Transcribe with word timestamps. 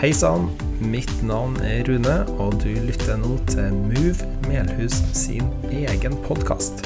Hei 0.00 0.14
sann, 0.16 0.46
mitt 0.80 1.10
navn 1.28 1.58
er 1.60 1.82
Rune, 1.84 2.14
og 2.40 2.54
du 2.62 2.70
lytter 2.86 3.18
nå 3.20 3.34
til 3.50 3.74
Move 3.76 4.28
Melhus 4.46 4.94
sin 5.12 5.50
egen 5.68 6.16
podkast. 6.24 6.80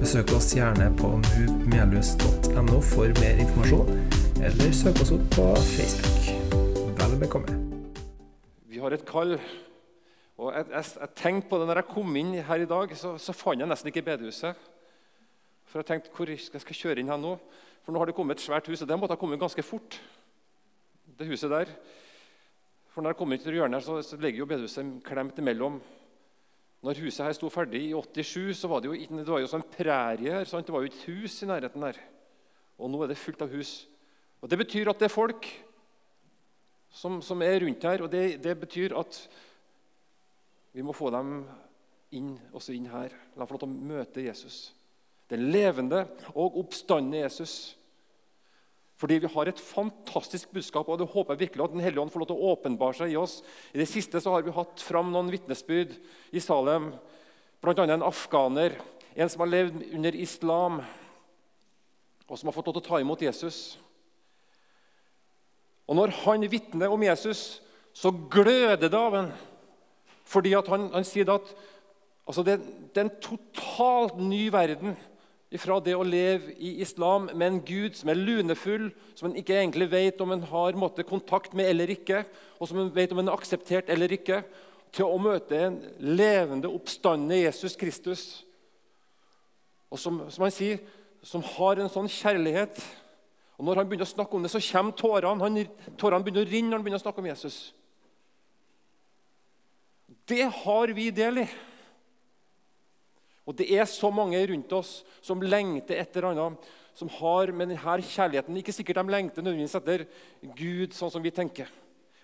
Besøk 0.00 0.32
oss 0.32 0.54
gjerne 0.56 0.86
på 0.96 1.10
movemelhus.no 1.26 2.78
for 2.88 3.12
mer 3.20 3.42
informasjon, 3.44 3.92
eller 4.40 4.72
søk 4.78 5.02
oss 5.04 5.12
opp 5.18 5.26
på 5.36 5.44
Facebook. 5.74 6.30
Vel 7.02 7.18
bekomme. 7.20 7.58
Vi 8.64 8.80
har 8.80 8.96
et 8.96 9.04
kall. 9.12 9.36
Og 10.40 10.48
jeg, 10.56 10.70
jeg, 10.72 10.90
jeg 11.02 11.14
tenkte 11.20 11.52
på 11.52 11.60
det 11.60 11.68
når 11.68 11.82
jeg 11.82 11.90
kom 11.92 12.18
inn 12.22 12.32
her 12.48 12.64
i 12.64 12.72
dag, 12.72 12.96
så, 12.96 13.18
så 13.20 13.36
fant 13.36 13.60
jeg 13.60 13.68
nesten 13.68 13.92
ikke 13.92 14.06
bedehuset. 14.08 14.66
For 15.68 15.84
jeg 15.84 15.90
tenkte 15.92 16.16
hvor 16.16 16.32
skal 16.32 16.64
jeg 16.64 16.80
kjøre 16.80 17.04
inn 17.04 17.12
her 17.12 17.20
nå. 17.20 17.36
For 17.84 17.92
nå 17.92 18.00
har 18.00 18.08
det 18.08 18.16
kommet 18.16 18.40
et 18.40 18.48
svært 18.48 18.72
hus, 18.72 18.80
og 18.80 18.88
det 18.88 18.96
måtte 19.04 19.20
ha 19.20 19.20
kommet 19.20 19.44
ganske 19.44 19.68
fort. 19.68 20.00
Det 21.12 21.28
huset 21.28 21.52
der. 21.52 21.76
For 22.98 23.04
når 23.06 23.12
jeg 23.12 23.18
kom 23.20 23.30
inn 23.30 23.38
til 23.38 23.54
hjørnet, 23.54 23.84
så, 23.86 24.00
så 24.02 24.16
ligger 24.18 24.40
jo 24.40 24.46
bedehuset 24.50 24.88
klemt 25.06 25.36
imellom. 25.38 25.76
Når 26.82 26.98
huset 27.04 27.28
her 27.28 27.36
sto 27.36 27.46
ferdig 27.46 27.84
i 27.84 27.92
87, 27.94 28.56
så 28.58 28.70
var 28.72 28.82
det 28.82 28.88
jo, 28.90 28.96
det 29.20 29.28
var 29.28 29.38
jo 29.38 29.50
sånn 29.52 29.62
prærie 29.70 30.32
her. 30.34 30.48
Sant? 30.50 30.66
Det 30.66 30.74
var 30.74 30.82
jo 30.82 30.90
et 30.90 31.04
hus 31.06 31.36
i 31.44 31.46
nærheten 31.46 31.84
der. 31.86 32.00
Og 32.74 32.90
nå 32.90 33.04
er 33.04 33.12
det 33.12 33.20
fullt 33.22 33.44
av 33.46 33.54
hus. 33.54 33.86
Og 34.42 34.50
Det 34.50 34.58
betyr 34.64 34.90
at 34.90 34.98
det 34.98 35.06
er 35.06 35.14
folk 35.14 35.46
som, 36.90 37.20
som 37.22 37.46
er 37.46 37.60
rundt 37.62 37.86
her. 37.86 38.02
Og 38.02 38.10
det, 38.10 38.24
det, 38.42 38.56
betyr 38.64 38.96
at 38.98 39.20
vi 40.74 40.82
må 40.82 40.90
få 40.90 41.14
dem 41.14 41.36
inn, 42.18 42.34
også 42.50 42.74
inn 42.74 42.90
her. 42.90 43.14
La 43.36 43.44
dem 43.44 43.52
få 43.52 43.60
lov 43.60 43.62
til 43.62 43.70
å 43.70 43.88
møte 43.94 44.26
Jesus. 44.26 44.58
Den 45.30 45.52
levende 45.54 46.02
og 46.34 46.58
oppstandende 46.64 47.22
Jesus. 47.22 47.60
Fordi 48.98 49.20
vi 49.22 49.30
har 49.30 49.46
et 49.46 49.60
fantastisk 49.62 50.50
budskap, 50.50 50.88
og 50.90 50.98
det 50.98 51.06
håper 51.12 51.36
jeg 51.36 51.44
virkelig 51.46 51.64
at 51.64 51.74
Den 51.74 51.84
hellige 51.84 52.02
ånd 52.02 52.10
får 52.10 52.24
lov 52.24 52.30
til 52.32 52.38
å 52.38 52.52
åpenbare 52.52 52.98
seg 52.98 53.12
i 53.12 53.18
oss. 53.20 53.40
I 53.70 53.78
det 53.78 53.86
siste 53.86 54.18
så 54.20 54.32
har 54.34 54.42
vi 54.42 54.54
hatt 54.54 54.82
fram 54.82 55.12
noen 55.14 55.30
vitnesbyrd 55.30 55.94
i 56.34 56.42
Salem, 56.42 56.90
bl.a. 57.62 57.84
en 57.86 58.06
afghaner, 58.06 58.74
en 59.14 59.30
som 59.30 59.44
har 59.44 59.52
levd 59.52 59.84
under 59.94 60.18
islam, 60.18 60.80
og 62.26 62.38
som 62.38 62.50
har 62.50 62.56
fått 62.56 62.66
lov 62.66 62.78
til 62.78 62.82
å 62.82 62.88
ta 62.88 63.00
imot 63.02 63.22
Jesus. 63.22 63.78
Og 65.86 65.96
Når 65.96 66.12
han 66.24 66.50
vitner 66.50 66.92
om 66.92 67.02
Jesus, 67.02 67.62
så 67.94 68.10
gløder 68.10 68.90
det 68.90 68.98
av 68.98 69.14
ham. 69.14 69.30
Fordi 70.28 70.52
han, 70.58 70.90
han, 70.92 71.06
sier 71.06 71.30
at 71.32 71.54
altså 72.28 72.44
det, 72.44 72.58
det 72.92 73.00
er 73.00 73.06
en 73.06 73.20
totalt 73.24 74.18
ny 74.20 74.48
verden 74.52 74.98
fra 75.56 75.78
det 75.80 75.94
å 75.96 76.04
leve 76.04 76.52
i 76.60 76.74
islam 76.82 77.30
med 77.32 77.46
en 77.46 77.60
gud 77.64 77.96
som 77.96 78.10
er 78.12 78.20
lunefull, 78.20 78.90
som 79.16 79.30
en 79.30 79.38
ikke 79.40 79.56
egentlig 79.56 79.88
vet 79.88 80.20
om 80.20 80.34
en 80.34 80.44
har 80.50 80.76
måtte, 80.76 81.06
kontakt 81.08 81.54
med 81.56 81.70
eller 81.70 81.88
ikke, 81.94 82.20
og 82.60 82.68
som 82.68 82.82
en 82.82 82.90
vet 82.92 83.14
om 83.14 83.22
en 83.22 83.30
er 83.30 83.38
akseptert 83.38 83.88
eller 83.88 84.12
ikke, 84.12 84.42
til 84.92 85.08
å 85.08 85.20
møte 85.20 85.56
en 85.56 85.78
levende, 86.00 86.68
oppstandende 86.68 87.40
Jesus 87.40 87.76
Kristus. 87.80 88.26
Og 89.88 90.00
som, 90.00 90.20
som, 90.28 90.44
han 90.44 90.52
sier, 90.52 90.82
som 91.24 91.44
har 91.56 91.80
en 91.80 91.92
sånn 91.92 92.10
kjærlighet. 92.12 92.80
Og 93.56 93.64
Når 93.64 93.80
han 93.80 93.88
begynner 93.88 94.08
å 94.08 94.12
snakke 94.12 94.36
om 94.36 94.44
det, 94.44 94.52
så 94.52 94.62
kommer 94.68 94.96
tårene. 94.96 95.44
Han, 95.44 95.96
tårene 96.00 96.24
begynner 96.24 96.44
å 96.44 96.50
rinne 96.50 96.70
når 96.70 96.80
han 96.80 96.86
begynner 96.86 97.00
å 97.00 97.06
snakke 97.06 97.24
om 97.24 97.30
Jesus. 97.30 97.58
Det 100.28 100.44
har 100.60 100.92
vi 100.96 101.08
del 101.14 101.44
i. 101.44 101.48
Og 103.48 103.56
Det 103.56 103.64
er 103.72 103.86
så 103.88 104.10
mange 104.12 104.40
rundt 104.50 104.72
oss 104.76 105.00
som 105.24 105.40
lengter 105.40 105.96
etter 105.96 106.26
annet, 106.28 106.68
som 106.92 107.08
har 107.16 107.52
med 107.54 107.70
denne 107.70 108.02
kjærligheten 108.04 108.58
Ikke 108.60 108.74
sikkert 108.74 109.00
de 109.00 109.14
lengter 109.14 109.44
nødvendigvis 109.44 109.78
etter 109.78 110.04
Gud, 110.58 110.92
sånn 110.92 111.12
som 111.14 111.24
vi 111.24 111.32
tenker. 111.32 111.70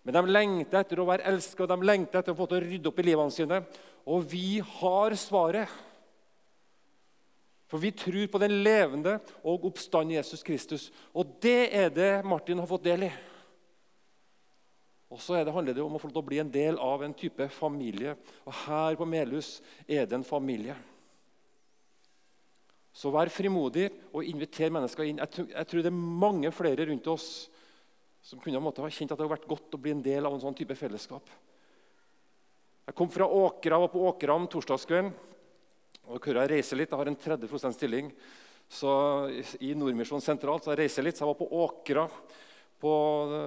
Men 0.05 0.19
de 0.19 0.35
lengter 0.35 0.83
etter 0.83 1.01
å 1.01 1.09
være 1.09 1.25
elsket, 1.31 1.65
og 1.65 1.71
de 1.71 1.89
lengter 1.89 2.21
etter 2.21 2.35
å 2.35 2.37
få 2.37 2.49
til 2.51 2.59
å 2.59 2.65
rydde 2.67 2.91
opp 2.91 3.01
i 3.01 3.07
livene 3.07 3.33
sine. 3.33 3.63
Og 4.05 4.27
vi 4.29 4.61
har 4.61 5.17
svaret. 5.17 5.71
For 7.73 7.81
vi 7.81 7.95
tror 7.97 8.27
på 8.29 8.41
den 8.43 8.59
levende 8.67 9.17
og 9.41 9.65
oppstandende 9.71 10.19
Jesus 10.19 10.45
Kristus. 10.45 10.91
Og 11.17 11.39
det 11.41 11.73
er 11.73 11.89
det 11.89 12.11
Martin 12.29 12.61
har 12.61 12.69
fått 12.69 12.85
del 12.85 13.09
i. 13.09 13.13
Og 15.09 15.23
så 15.23 15.39
handler 15.41 15.73
det 15.73 15.83
om 15.83 15.97
å 15.97 16.03
få 16.03 16.11
bli 16.27 16.43
en 16.43 16.53
del 16.53 16.77
av 16.83 17.01
en 17.07 17.15
type 17.17 17.49
familie. 17.57 18.13
Og 18.45 18.53
her 18.67 18.99
på 19.01 19.09
Melhus 19.09 19.63
er 19.89 20.05
det 20.05 20.19
en 20.19 20.27
familie. 20.27 20.77
Så 22.95 23.11
vær 23.11 23.33
frimodig 23.33 23.89
og 24.13 24.27
inviter 24.27 24.71
mennesker 24.71 25.09
inn. 25.09 25.19
Jeg 25.19 25.67
tror, 25.67 25.83
det 25.83 25.91
er 25.91 25.99
mange 26.25 26.53
flere 26.55 26.87
rundt 26.87 27.09
oss 27.11 27.49
som 28.25 28.41
kunne 28.41 28.61
ha 28.63 28.89
kjent 28.89 29.11
at 29.11 29.19
det 29.19 29.25
hadde 29.25 29.35
vært 29.35 29.51
godt 29.51 29.75
å 29.75 29.81
bli 29.81 29.93
en 29.93 30.05
del 30.05 30.25
av 30.25 30.37
en 30.37 30.41
sånn 30.41 30.57
type 30.57 30.77
fellesskap. 30.79 31.27
Jeg 32.85 32.97
kom 32.97 33.11
fra 33.11 33.27
Åkra, 33.27 33.81
var 33.83 33.91
på 33.93 34.07
Åkram 34.07 34.47
torsdagskvelden. 34.53 35.13
og 36.07 36.27
Jeg 36.27 36.49
reiser 36.53 36.77
litt, 36.77 36.91
jeg 36.91 37.01
har 37.01 37.11
en 37.11 37.17
30 37.17 37.73
stilling 37.73 38.13
så 38.69 39.29
i 39.61 39.75
Nordmisjon 39.77 40.23
sentralt. 40.23 40.65
så 40.65 40.73
Jeg 40.73 40.85
reiser 40.85 41.05
litt, 41.05 41.17
så 41.17 41.25
jeg 41.25 41.33
var 41.33 41.41
på 41.41 41.51
Åkra. 41.51 42.09
På, 42.85 42.93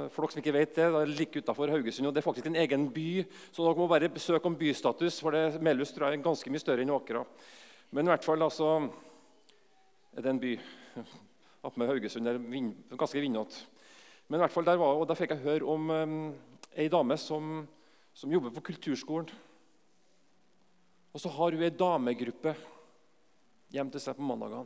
for 0.09 0.23
dere 0.23 0.33
som 0.33 0.41
ikke 0.41 0.55
vet 0.55 0.75
det, 0.75 0.85
det 0.89 1.01
er 1.01 1.11
like 1.13 1.41
utenfor 1.41 1.69
Haugesund. 1.69 2.07
og 2.07 2.13
Det 2.13 2.21
er 2.21 2.25
faktisk 2.25 2.47
en 2.49 2.57
egen 2.57 2.87
by, 2.89 3.25
så 3.51 3.63
dere 3.63 3.77
må 3.77 3.87
bare 3.87 4.09
besøke 4.09 4.49
om 4.49 4.55
bystatus. 4.57 5.19
for 5.19 5.31
det, 5.31 5.61
Melhus 5.61 5.91
tror 5.93 6.07
jeg 6.07 6.19
er 6.19 6.23
ganske 6.25 6.49
mye 6.49 6.63
større 6.63 6.81
enn 6.81 6.95
Åkra. 6.95 7.25
Men 7.91 8.07
i 8.07 8.11
hvert 8.11 8.25
fall, 8.25 8.41
altså, 8.41 8.89
er 10.17 10.25
det 10.25 10.31
en 10.33 10.39
by 10.41 10.53
med 11.77 11.89
Haugesund. 11.91 12.25
Det 12.25 12.33
er 12.33 12.97
ganske 12.97 13.21
vindete. 13.21 13.65
Men 14.27 14.39
i 14.39 14.43
hvert 14.43 14.53
fall 14.53 14.65
der, 14.65 14.79
var, 14.81 14.97
og 14.97 15.05
der 15.07 15.17
fikk 15.19 15.35
jeg 15.35 15.43
høre 15.43 15.67
om 15.69 15.91
um, 15.93 16.15
ei 16.73 16.87
dame 16.91 17.15
som, 17.21 17.61
som, 18.17 18.31
jobber 18.31 18.51
på 18.55 18.65
kulturskolen. 18.71 19.29
Og 21.13 21.21
så 21.21 21.29
har 21.31 21.53
hun 21.53 21.63
ei 21.63 21.69
damegruppe 21.69 22.55
hjem 23.73 23.93
til 23.93 24.03
seg 24.03 24.17
på 24.17 24.25
mandagene. 24.25 24.65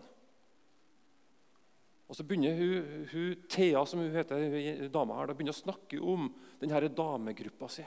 Og 2.07 2.17
så 2.17 2.25
begynner 2.27 2.55
hun, 2.55 3.05
hun, 3.11 3.45
Thea, 3.51 3.83
som 3.87 4.01
hun 4.03 4.15
heter, 4.15 4.87
dama 4.91 5.19
her, 5.19 5.29
da 5.29 5.35
begynner 5.35 5.55
å 5.55 5.61
snakke 5.61 5.99
om 5.99 6.31
denne 6.59 6.89
damegruppa 6.95 7.69
si. 7.71 7.85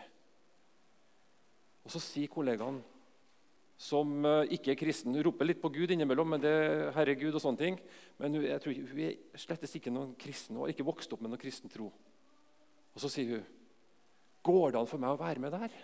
Og 1.85 1.93
så 1.93 2.01
sier 2.01 2.33
kollegaen 2.33 2.81
som 3.81 4.25
eh, 4.25 4.55
ikke 4.57 4.73
er 4.75 4.79
kristen. 4.79 5.15
Hun 5.15 5.27
roper 5.27 5.49
litt 5.49 5.63
på 5.63 5.71
Gud 5.75 5.95
innimellom, 5.95 6.35
men 6.35 6.43
det 6.43 6.53
er 6.53 6.93
herregud 6.97 7.35
og 7.35 7.43
sånne 7.43 7.61
ting. 7.61 7.79
Men 8.21 8.39
hun, 8.39 8.47
jeg 8.47 8.63
tror, 8.63 8.83
hun 8.91 9.03
er 9.07 9.41
slettes 9.41 9.75
ikke 9.79 9.93
noen 9.95 10.15
kristen. 10.21 10.57
Hun 10.57 10.67
har 10.67 10.75
ikke 10.75 10.87
vokst 10.87 11.15
opp 11.15 11.25
med 11.25 11.33
noen 11.33 11.43
kristen 11.43 11.73
tro. 11.73 11.91
Og 12.95 13.03
så 13.03 13.11
sier 13.11 13.39
hun, 13.39 13.51
'Går 14.45 14.73
det 14.73 14.81
an 14.81 14.87
for 14.87 15.01
meg 15.01 15.11
å 15.11 15.21
være 15.21 15.41
med 15.41 15.53
der?' 15.57 15.77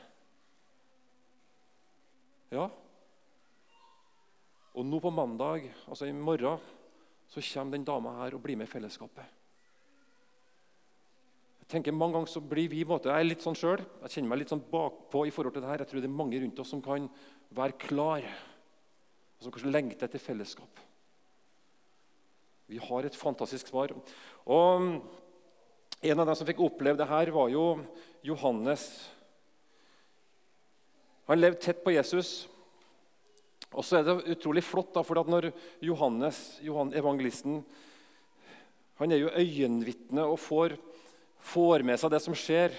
Ja. 2.50 2.68
Og 4.74 4.84
nå 4.84 5.00
på 5.00 5.10
mandag, 5.10 5.70
altså 5.88 6.06
i 6.06 6.12
morgen, 6.12 6.58
så 7.28 7.40
kommer 7.40 7.72
den 7.72 7.84
dama 7.84 8.10
her 8.22 8.34
og 8.34 8.42
blir 8.42 8.56
med 8.56 8.68
i 8.68 8.70
fellesskapet 8.70 9.39
tenker 11.70 11.94
Mange 11.94 12.18
ganger 12.18 12.32
så 12.32 12.42
blir 12.42 12.70
vi 12.70 12.84
måte, 12.84 13.10
Jeg 13.10 13.24
er 13.24 13.28
litt 13.28 13.44
sånn 13.44 13.58
selv, 13.58 13.86
jeg 14.02 14.16
kjenner 14.16 14.32
meg 14.32 14.42
litt 14.42 14.52
sånn 14.52 14.64
bakpå 14.70 15.24
i 15.26 15.32
forhold 15.34 15.54
til 15.54 15.62
det 15.64 15.70
her. 15.70 15.82
Jeg 15.84 15.90
tror 15.90 16.02
det 16.02 16.10
er 16.10 16.20
mange 16.20 16.40
rundt 16.42 16.58
oss 16.62 16.72
som 16.74 16.82
kan 16.82 17.08
være 17.54 17.78
klar, 17.78 18.26
og 19.38 19.44
som 19.44 19.54
kanskje 19.54 19.72
lengter 19.72 20.08
etter 20.08 20.22
fellesskap. 20.22 20.82
Vi 22.70 22.78
har 22.78 23.06
et 23.06 23.18
fantastisk 23.18 23.72
svar. 23.72 23.94
Og 24.46 25.02
En 26.00 26.16
av 26.16 26.24
dem 26.30 26.36
som 26.38 26.46
fikk 26.48 26.62
oppleve 26.64 26.96
det 26.96 27.04
her, 27.10 27.28
var 27.28 27.50
jo 27.52 27.64
Johannes. 28.24 28.86
Han 31.28 31.36
levde 31.36 31.60
tett 31.60 31.82
på 31.84 31.92
Jesus. 31.92 32.48
Og 33.70 33.84
så 33.84 33.98
er 33.98 34.06
det 34.06 34.32
utrolig 34.32 34.62
flott, 34.64 34.94
da, 34.94 35.02
for 35.04 35.20
når 35.28 35.50
Johannes, 35.84 36.58
Johan 36.64 36.94
evangelisten, 36.96 37.60
han 38.96 39.12
er 39.12 39.20
jo 39.20 39.34
øyenvitne 39.36 40.24
og 40.24 40.40
får 40.40 40.78
får 41.40 41.84
med 41.86 42.00
seg 42.00 42.12
det 42.12 42.20
som 42.24 42.36
skjer. 42.36 42.74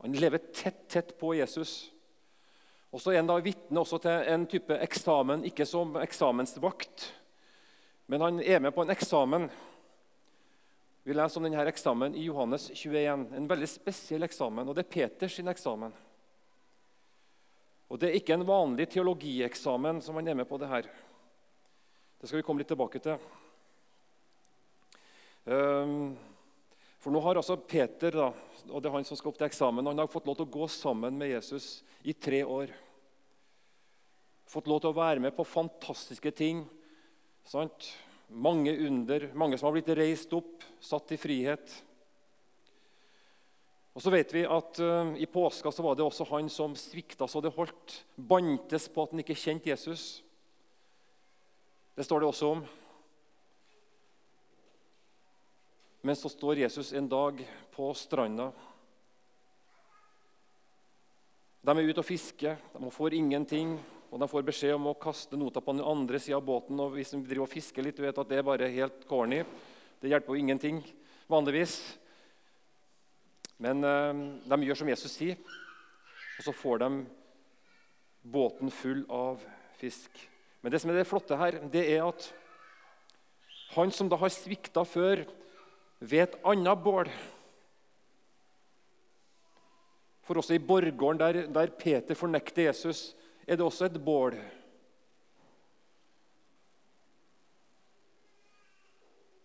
Han 0.00 0.16
lever 0.16 0.42
tett, 0.52 0.86
tett 0.88 1.16
på 1.20 1.34
Jesus. 1.36 1.90
Og 2.90 3.02
så 3.02 3.12
er 3.12 3.20
han 3.20 3.30
da 3.30 3.38
vitne 3.44 3.84
til 3.86 4.30
en 4.34 4.46
type 4.50 4.76
eksamen, 4.82 5.44
ikke 5.46 5.66
som 5.68 5.94
eksamensvakt, 6.00 7.10
men 8.10 8.24
han 8.24 8.40
er 8.42 8.58
med 8.58 8.74
på 8.74 8.82
en 8.82 8.90
eksamen. 8.90 9.44
Vi 11.06 11.14
leser 11.14 11.38
om 11.38 11.46
denne 11.46 11.66
eksamen 11.70 12.16
i 12.18 12.24
Johannes 12.26 12.66
21. 12.74 13.28
En 13.38 13.46
veldig 13.50 13.68
spesiell 13.70 14.26
eksamen, 14.26 14.66
og 14.66 14.74
det 14.74 14.82
er 14.82 14.90
Peters 14.96 15.38
eksamen. 15.38 15.94
Og 17.90 17.98
Det 17.98 18.08
er 18.08 18.18
ikke 18.18 18.34
en 18.34 18.46
vanlig 18.46 18.88
teologieksamen 18.90 20.00
som 20.02 20.18
han 20.18 20.28
er 20.28 20.34
med 20.38 20.48
på. 20.48 20.58
Det 20.58 20.68
her. 20.70 20.86
Det 22.20 22.28
skal 22.28 22.38
vi 22.38 22.42
komme 22.46 22.62
litt 22.62 22.68
tilbake 22.70 22.98
til. 23.02 23.18
Um, 25.44 26.18
for 27.00 27.14
nå 27.14 27.20
har 27.24 27.40
altså 27.40 27.56
Peter, 27.56 28.12
da, 28.12 28.28
og 28.68 28.82
det 28.82 28.90
er 28.90 28.94
han 28.98 29.06
som 29.08 29.16
skal 29.16 29.32
opp 29.32 29.40
til 29.40 29.48
eksamen, 29.48 29.86
han 29.88 30.02
har 30.02 30.10
fått 30.12 30.26
lov 30.28 30.36
til 30.36 30.48
å 30.48 30.54
gå 30.58 30.66
sammen 30.68 31.16
med 31.16 31.32
Jesus 31.32 31.80
i 32.04 32.12
tre 32.12 32.42
år. 32.44 32.74
Fått 34.50 34.68
lov 34.68 34.82
til 34.82 34.92
å 34.92 34.98
være 34.98 35.22
med 35.24 35.32
på 35.36 35.46
fantastiske 35.46 36.32
ting. 36.36 36.64
Sant? 37.46 37.88
Mange 38.28 38.74
under, 38.84 39.30
mange 39.32 39.56
som 39.58 39.70
har 39.70 39.78
blitt 39.78 39.88
reist 39.96 40.32
opp, 40.36 40.66
satt 40.82 41.14
i 41.14 41.18
frihet. 41.20 41.72
Og 43.96 44.04
så 44.04 44.12
vet 44.12 44.34
vi 44.34 44.44
at 44.46 44.78
uh, 44.84 45.14
I 45.18 45.26
påska 45.26 45.72
så 45.72 45.82
var 45.82 45.96
det 45.98 46.04
også 46.04 46.28
han 46.30 46.50
som 46.52 46.76
svikta 46.78 47.26
så 47.28 47.42
det 47.42 47.54
holdt. 47.56 47.96
Bantes 48.14 48.90
på 48.92 49.06
at 49.06 49.14
han 49.14 49.24
ikke 49.24 49.38
kjente 49.38 49.72
Jesus. 49.72 50.20
Det 51.96 52.06
står 52.06 52.22
det 52.22 52.30
også 52.30 52.52
om. 52.54 52.62
Men 56.00 56.16
så 56.16 56.28
står 56.32 56.62
Jesus 56.62 56.92
en 56.92 57.08
dag 57.08 57.40
på 57.74 57.90
stranda. 57.94 58.50
De 61.60 61.74
er 61.76 61.90
ute 61.90 62.00
og 62.00 62.08
fisker, 62.08 62.56
de 62.72 62.92
får 62.92 63.18
ingenting. 63.18 63.76
Og 64.10 64.18
De 64.18 64.26
får 64.26 64.42
beskjed 64.42 64.74
om 64.74 64.88
å 64.90 64.98
kaste 64.98 65.38
nota 65.38 65.60
på 65.62 65.70
den 65.76 65.86
andre 65.86 66.18
sida 66.18 66.40
av 66.40 66.46
båten. 66.46 66.80
og 66.80 66.96
hvis 66.96 67.12
de 67.12 67.22
driver 67.22 67.44
og 67.44 67.52
fisker 67.52 67.82
litt, 67.82 67.96
du 67.96 68.02
vet 68.02 68.18
at 68.18 68.28
det 68.28 68.38
er 68.38 68.42
bare 68.42 68.66
helt 68.68 69.06
corny. 69.06 69.44
Det 70.00 70.10
hjelper 70.10 70.34
jo 70.34 70.40
ingenting 70.40 70.82
vanligvis. 71.28 71.76
Men 73.58 73.84
eh, 73.84 74.20
de 74.50 74.66
gjør 74.66 74.80
som 74.80 74.88
Jesus 74.88 75.12
sier, 75.12 75.36
og 76.38 76.42
så 76.42 76.52
får 76.56 76.80
de 76.82 76.90
båten 78.24 78.72
full 78.72 79.04
av 79.12 79.38
fisk. 79.78 80.10
Men 80.60 80.72
det 80.72 80.80
som 80.80 80.90
er 80.90 80.98
det 80.98 81.08
flotte 81.08 81.38
her, 81.38 81.60
det 81.70 81.84
er 81.92 82.08
at 82.08 82.32
han 83.76 83.92
som 83.94 84.08
da 84.10 84.18
har 84.18 84.32
svikta 84.32 84.82
før, 84.88 85.22
ved 86.00 86.24
et 86.24 86.38
annet 86.48 86.82
bål 86.84 87.10
For 90.24 90.38
også 90.38 90.54
i 90.54 90.62
borggården 90.62 91.18
der, 91.18 91.38
der 91.50 91.72
Peter 91.74 92.14
fornekter 92.14 92.68
Jesus, 92.68 93.16
er 93.42 93.56
det 93.58 93.64
også 93.66 93.88
et 93.88 93.96
bål. 94.04 94.36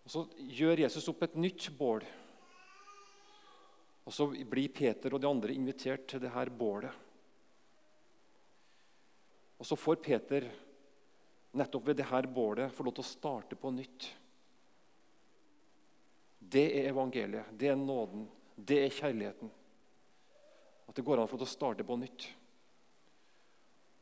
Og 0.06 0.12
Så 0.14 0.22
gjør 0.38 0.84
Jesus 0.84 1.08
opp 1.10 1.24
et 1.26 1.34
nytt 1.34 1.66
bål. 1.74 2.04
Og 4.06 4.14
Så 4.14 4.28
blir 4.30 4.70
Peter 4.70 5.10
og 5.10 5.20
de 5.20 5.26
andre 5.26 5.56
invitert 5.58 6.06
til 6.06 6.22
det 6.22 6.30
her 6.30 6.52
bålet. 6.54 6.94
Og 9.58 9.66
Så 9.66 9.74
får 9.74 9.98
Peter 10.04 10.46
nettopp 11.56 11.88
ved 11.88 11.98
det 11.98 12.06
her 12.06 12.30
bålet 12.30 12.70
få 12.70 12.86
lov 12.86 12.94
til 12.94 13.02
å 13.02 13.10
starte 13.10 13.58
på 13.58 13.74
nytt. 13.74 14.06
Det 16.46 16.66
er 16.78 16.90
evangeliet, 16.92 17.48
det 17.58 17.72
er 17.72 17.78
nåden, 17.78 18.26
det 18.56 18.84
er 18.84 18.94
kjærligheten. 18.94 19.50
At 20.86 20.94
det 20.94 21.04
går 21.04 21.18
an 21.18 21.26
å 21.26 21.30
få 21.30 21.38
til 21.40 21.48
å 21.48 21.50
starte 21.50 21.86
på 21.86 21.96
nytt. 21.98 22.28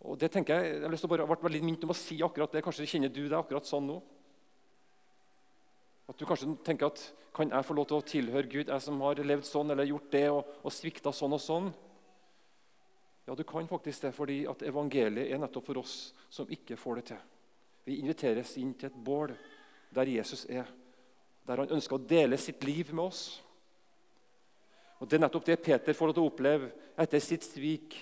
Og 0.04 0.18
det 0.20 0.28
tenker 0.32 0.60
Jeg 0.60 0.74
jeg 0.74 0.82
har 0.82 0.92
lyst 0.92 1.06
til 1.06 1.08
å 1.08 1.14
bare, 1.14 1.28
vært 1.28 1.44
veldig 1.46 1.62
minnet 1.64 1.84
om 1.86 1.94
å 1.94 1.96
si 1.96 2.18
akkurat 2.22 2.52
det. 2.52 2.62
Kanskje 2.64 2.86
kjenner 2.86 3.08
du 3.08 3.22
deg 3.24 3.38
akkurat 3.38 3.64
sånn 3.64 3.86
nå? 3.88 4.02
At 6.08 6.18
du 6.20 6.26
kanskje 6.28 6.50
tenker 6.66 6.92
at 6.92 7.00
kan 7.34 7.48
jeg 7.48 7.64
få 7.66 7.74
lov 7.74 7.88
til 7.88 7.96
å 7.96 8.04
tilhøre 8.06 8.50
Gud, 8.50 8.68
jeg 8.68 8.84
som 8.84 9.00
har 9.00 9.22
levd 9.24 9.48
sånn 9.48 9.72
eller 9.72 9.88
gjort 9.88 10.10
det 10.12 10.26
og, 10.30 10.50
og 10.60 10.74
svikta 10.74 11.12
sånn 11.16 11.34
og 11.34 11.40
sånn? 11.42 11.72
Ja, 13.24 13.34
du 13.34 13.42
kan 13.48 13.66
faktisk 13.66 14.04
det, 14.04 14.12
fordi 14.12 14.42
at 14.46 14.62
evangeliet 14.68 15.32
er 15.32 15.40
nettopp 15.40 15.70
for 15.70 15.80
oss 15.80 16.12
som 16.28 16.50
ikke 16.52 16.76
får 16.76 17.00
det 17.00 17.06
til. 17.08 17.22
Vi 17.88 17.96
inviteres 18.02 18.52
inn 18.60 18.74
til 18.76 18.90
et 18.90 19.00
bål 19.06 19.32
der 19.96 20.12
Jesus 20.12 20.44
er, 20.52 20.68
der 21.44 21.62
han 21.62 21.74
ønsker 21.76 21.98
å 21.98 22.06
dele 22.08 22.38
sitt 22.40 22.64
liv 22.64 22.92
med 22.94 23.04
oss. 23.06 23.24
Og 25.00 25.08
Det 25.08 25.18
er 25.18 25.24
nettopp 25.26 25.44
det 25.44 25.62
Peter 25.62 25.96
får 25.96 26.14
til 26.14 26.24
å 26.24 26.30
oppleve 26.30 26.70
etter 26.96 27.20
sitt 27.20 27.44
svik 27.44 27.98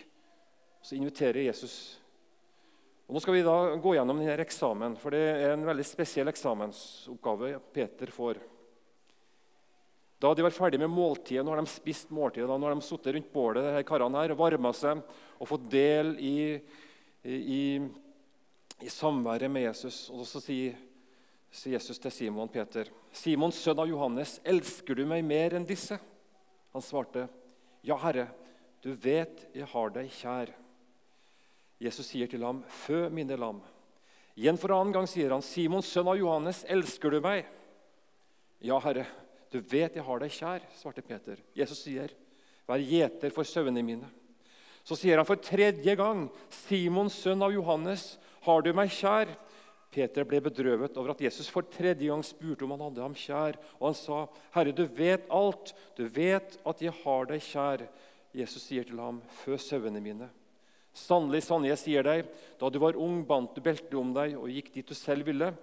så 0.83 0.97
inviterer 0.99 1.47
Jesus. 1.47 1.99
Og 3.07 3.15
nå 3.15 3.23
skal 3.23 3.37
vi 3.37 3.45
da 3.47 3.57
gå 3.79 3.95
gjennom 3.97 4.19
denne 4.19 4.35
eksamen, 4.43 4.97
for 4.99 5.15
det 5.15 5.23
er 5.31 5.55
en 5.55 5.67
veldig 5.67 5.85
spesiell 5.87 6.31
eksamensoppgave 6.31 7.55
Peter 7.75 8.11
får. 8.15 8.41
Da 10.23 10.31
de 10.35 10.45
var 10.47 10.55
ferdig 10.55 10.79
med 10.79 10.91
måltidet, 10.91 11.43
nå 11.43 11.55
har 11.55 11.59
de 11.63 11.71
spist 11.71 12.13
måltidet, 12.15 12.47
nå 12.47 12.69
har 12.69 12.77
de 12.77 12.87
sittet 12.87 13.17
rundt 13.17 13.33
bålet 13.35 13.73
her, 13.75 13.87
karene 13.87 14.23
her, 14.23 14.35
og 14.35 14.43
varma 14.43 14.71
seg 14.75 15.03
og 15.39 15.51
fått 15.51 15.65
del 15.71 16.15
i, 16.23 16.37
i, 17.27 17.63
i 18.87 18.91
samværet 18.91 19.51
med 19.51 19.67
Jesus. 19.67 20.05
Og 20.15 20.23
så 20.31 20.43
sier, 20.43 20.79
sier 21.53 21.77
Jesus 21.77 22.01
til 22.01 22.13
Simon 22.13 22.49
Peter, 22.49 22.89
'Simon, 23.13 23.53
sønn 23.53 23.79
av 23.79 23.89
Johannes, 23.89 24.41
elsker 24.45 24.97
du 24.97 25.05
meg 25.07 25.25
mer 25.25 25.55
enn 25.55 25.69
disse?' 25.69 26.01
Han 26.73 26.83
svarte, 26.83 27.29
'Ja, 27.85 27.97
Herre, 27.97 28.29
du 28.83 28.95
vet 28.95 29.49
jeg 29.55 29.69
har 29.69 29.91
deg 29.91 30.09
kjær.' 30.09 30.55
Jesus 31.79 32.07
sier 32.07 32.27
til 32.27 32.45
ham, 32.45 32.65
'Fø 32.69 33.09
mine 33.11 33.37
lam.' 33.37 33.63
Igjen 34.37 34.57
for 34.57 34.73
annen 34.73 34.93
gang 34.93 35.07
sier 35.07 35.31
han, 35.31 35.43
'Simon, 35.43 35.83
sønn 35.83 36.09
av 36.09 36.17
Johannes, 36.17 36.65
elsker 36.65 37.11
du 37.11 37.21
meg?' 37.21 37.47
'Ja, 38.63 38.79
Herre, 38.81 39.07
du 39.51 39.61
vet 39.61 39.95
jeg 39.95 40.05
har 40.05 40.19
deg 40.19 40.31
kjær', 40.31 40.69
svarte 40.73 41.03
Peter. 41.03 41.37
Jesus 41.55 41.85
sier, 41.85 42.09
'Vær 42.67 42.81
gjeter 42.81 43.31
for 43.31 43.45
sauene 43.45 43.83
mine.' 43.83 44.09
Så 44.85 44.97
sier 44.97 45.17
han 45.17 45.27
for 45.27 45.37
tredje 45.37 45.95
gang, 45.97 46.31
'Simon, 46.49 47.11
sønn 47.11 47.43
av 47.43 47.53
Johannes, 47.53 48.19
har 48.41 48.63
du 48.63 48.73
meg 48.73 48.89
kjær?' 48.89 49.37
Peter 49.93 50.25
ble 50.25 50.41
bedrøvet 50.41 50.97
over 50.97 51.13
at 51.13 51.21
Jesus 51.21 51.51
for 51.53 51.67
tredje 51.69 52.09
gang 52.09 52.23
spurte 52.25 52.65
om 52.65 52.73
han 52.73 52.87
hadde 52.87 53.03
ham 53.05 53.17
kjær. 53.17 53.59
Og 53.79 53.91
han 53.91 53.99
sa, 53.99 54.27
'Herre, 54.55 54.73
du 54.73 54.87
vet 54.87 55.29
alt. 55.29 55.75
Du 55.97 56.07
vet 56.09 56.57
at 56.65 56.83
jeg 56.83 56.93
har 57.05 57.27
deg 57.29 57.41
kjær.' 57.41 57.89
Jesus 58.33 58.63
sier 58.63 58.85
til 58.85 58.99
ham, 58.99 59.21
'Fø 59.29 59.59
sauene 59.59 60.01
mine.' 60.01 60.31
Sannelig, 60.93 61.43
sannelig, 61.45 61.71
jeg 61.71 61.79
sier 61.79 62.03
deg, 62.05 62.27
da 62.61 62.69
du 62.69 62.79
var 62.79 62.97
ung, 63.01 63.23
bandt 63.25 63.55
du 63.57 63.63
beltet 63.65 63.95
om 63.97 64.11
deg 64.13 64.35
og 64.37 64.51
gikk 64.53 64.75
dit 64.75 64.89
du 64.89 64.95
selv 64.95 65.25
ville. 65.25 65.55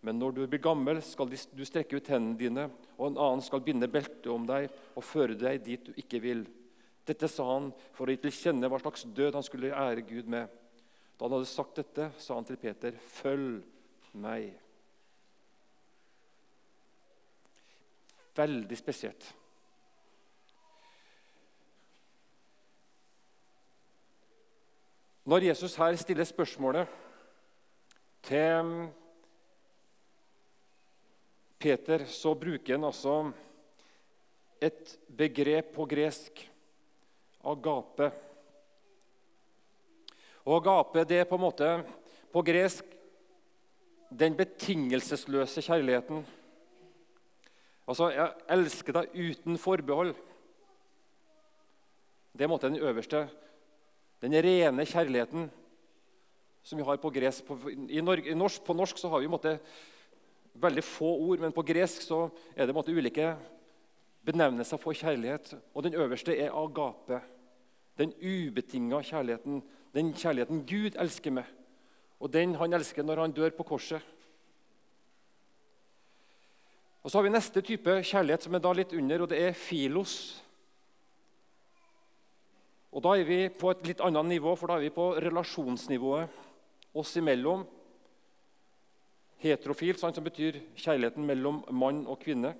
Men 0.00 0.18
når 0.18 0.34
du 0.36 0.46
blir 0.46 0.62
gammel, 0.62 1.00
skal 1.02 1.26
du 1.26 1.64
strekke 1.66 1.98
ut 1.98 2.06
hendene 2.06 2.38
dine, 2.38 2.66
og 2.94 3.08
en 3.10 3.18
annen 3.18 3.42
skal 3.42 3.64
binde 3.66 3.88
beltet 3.90 4.28
om 4.30 4.46
deg 4.46 4.68
og 4.94 5.02
føre 5.02 5.34
deg 5.34 5.64
dit 5.66 5.82
du 5.82 5.90
ikke 5.98 6.20
vil. 6.22 6.44
Dette 7.06 7.26
sa 7.30 7.48
han 7.50 7.72
for 7.94 8.06
å 8.06 8.14
gi 8.14 8.20
til 8.22 8.34
kjenne 8.34 8.70
hva 8.70 8.78
slags 8.78 9.06
død 9.10 9.34
han 9.34 9.46
skulle 9.46 9.74
ære 9.74 10.06
Gud 10.06 10.30
med. 10.30 10.46
Da 11.16 11.26
han 11.26 11.34
hadde 11.34 11.50
sagt 11.50 11.80
dette, 11.80 12.12
sa 12.22 12.38
han 12.38 12.46
til 12.46 12.58
Peter, 12.60 12.92
'Følg 12.92 13.64
meg'. 14.16 14.54
Veldig 18.36 18.78
spesielt. 18.78 19.34
Når 25.26 25.48
Jesus 25.48 25.74
her 25.74 25.96
stiller 25.98 26.24
spørsmålet 26.24 26.86
til 28.22 28.90
Peter, 31.58 32.04
så 32.06 32.34
bruker 32.34 32.76
han 32.76 32.84
altså 32.84 33.32
et 34.62 34.98
begrep 35.18 35.72
på 35.74 35.86
gresk 35.90 36.44
agape. 37.42 38.10
Og 40.46 40.60
agape 40.60 41.04
det 41.10 41.18
er 41.20 41.28
på 41.28 41.34
en 41.34 41.46
måte 41.48 41.70
på 42.32 42.44
gresk 42.46 42.95
den 44.10 44.36
betingelsesløse 44.36 45.62
kjærligheten. 45.62 46.26
Altså, 47.88 48.10
jeg 48.10 48.32
elsker 48.50 48.92
deg 48.92 49.14
uten 49.14 49.58
forbehold. 49.58 50.14
Det 52.36 52.44
er 52.44 52.58
den 52.58 52.76
øverste 52.76 53.28
den 54.22 54.32
rene 54.32 54.86
kjærligheten 54.88 55.50
som 56.66 56.78
vi 56.78 56.84
har 56.84 56.98
på 56.98 57.10
gresk. 57.14 57.44
På, 57.46 57.58
i 57.70 58.00
Norge, 58.00 58.30
i 58.30 58.34
norsk, 58.34 58.64
på 58.64 58.74
norsk 58.74 58.98
så 58.98 59.10
har 59.12 59.22
vi 59.22 59.30
måte, 59.30 59.58
veldig 60.56 60.82
få 60.84 61.10
ord, 61.28 61.42
men 61.44 61.52
på 61.54 61.62
gresk 61.68 62.02
så 62.02 62.26
er 62.56 62.66
det 62.66 62.74
måte, 62.74 62.94
ulike 62.96 63.34
benevnelser 64.26 64.80
for 64.80 64.96
kjærlighet. 64.96 65.52
Og 65.74 65.84
den 65.86 65.94
øverste 65.94 66.34
er 66.34 66.54
agape. 66.56 67.20
Den 68.00 68.12
ubetinga 68.18 69.02
kjærligheten. 69.04 69.62
Den 69.94 70.10
kjærligheten 70.16 70.64
Gud 70.66 70.98
elsker 70.98 71.30
med. 71.30 71.44
Og 72.20 72.32
den 72.32 72.54
han 72.56 72.72
elsker 72.72 73.04
når 73.04 73.20
han 73.20 73.34
dør 73.36 73.50
på 73.56 73.66
korset. 73.66 74.00
Og 77.06 77.10
Så 77.10 77.18
har 77.18 77.22
vi 77.22 77.30
neste 77.30 77.62
type 77.62 78.02
kjærlighet, 78.02 78.42
som 78.42 78.54
er 78.54 78.58
da 78.58 78.72
litt 78.74 78.92
under, 78.92 79.22
og 79.22 79.28
det 79.30 79.38
er 79.38 79.52
filos. 79.52 80.42
Og 82.90 83.02
Da 83.02 83.12
er 83.14 83.24
vi 83.24 83.48
på 83.48 83.70
et 83.70 83.86
litt 83.86 84.00
annet 84.00 84.26
nivå, 84.26 84.56
for 84.56 84.66
da 84.66 84.74
er 84.74 84.88
vi 84.88 84.90
på 84.90 85.12
relasjonsnivået 85.22 86.28
oss 86.96 87.16
imellom. 87.16 87.66
Heterofil, 89.38 89.98
som 90.00 90.24
betyr 90.24 90.58
kjærligheten 90.74 91.26
mellom 91.26 91.62
mann 91.70 92.06
og 92.06 92.18
kvinne. 92.18 92.54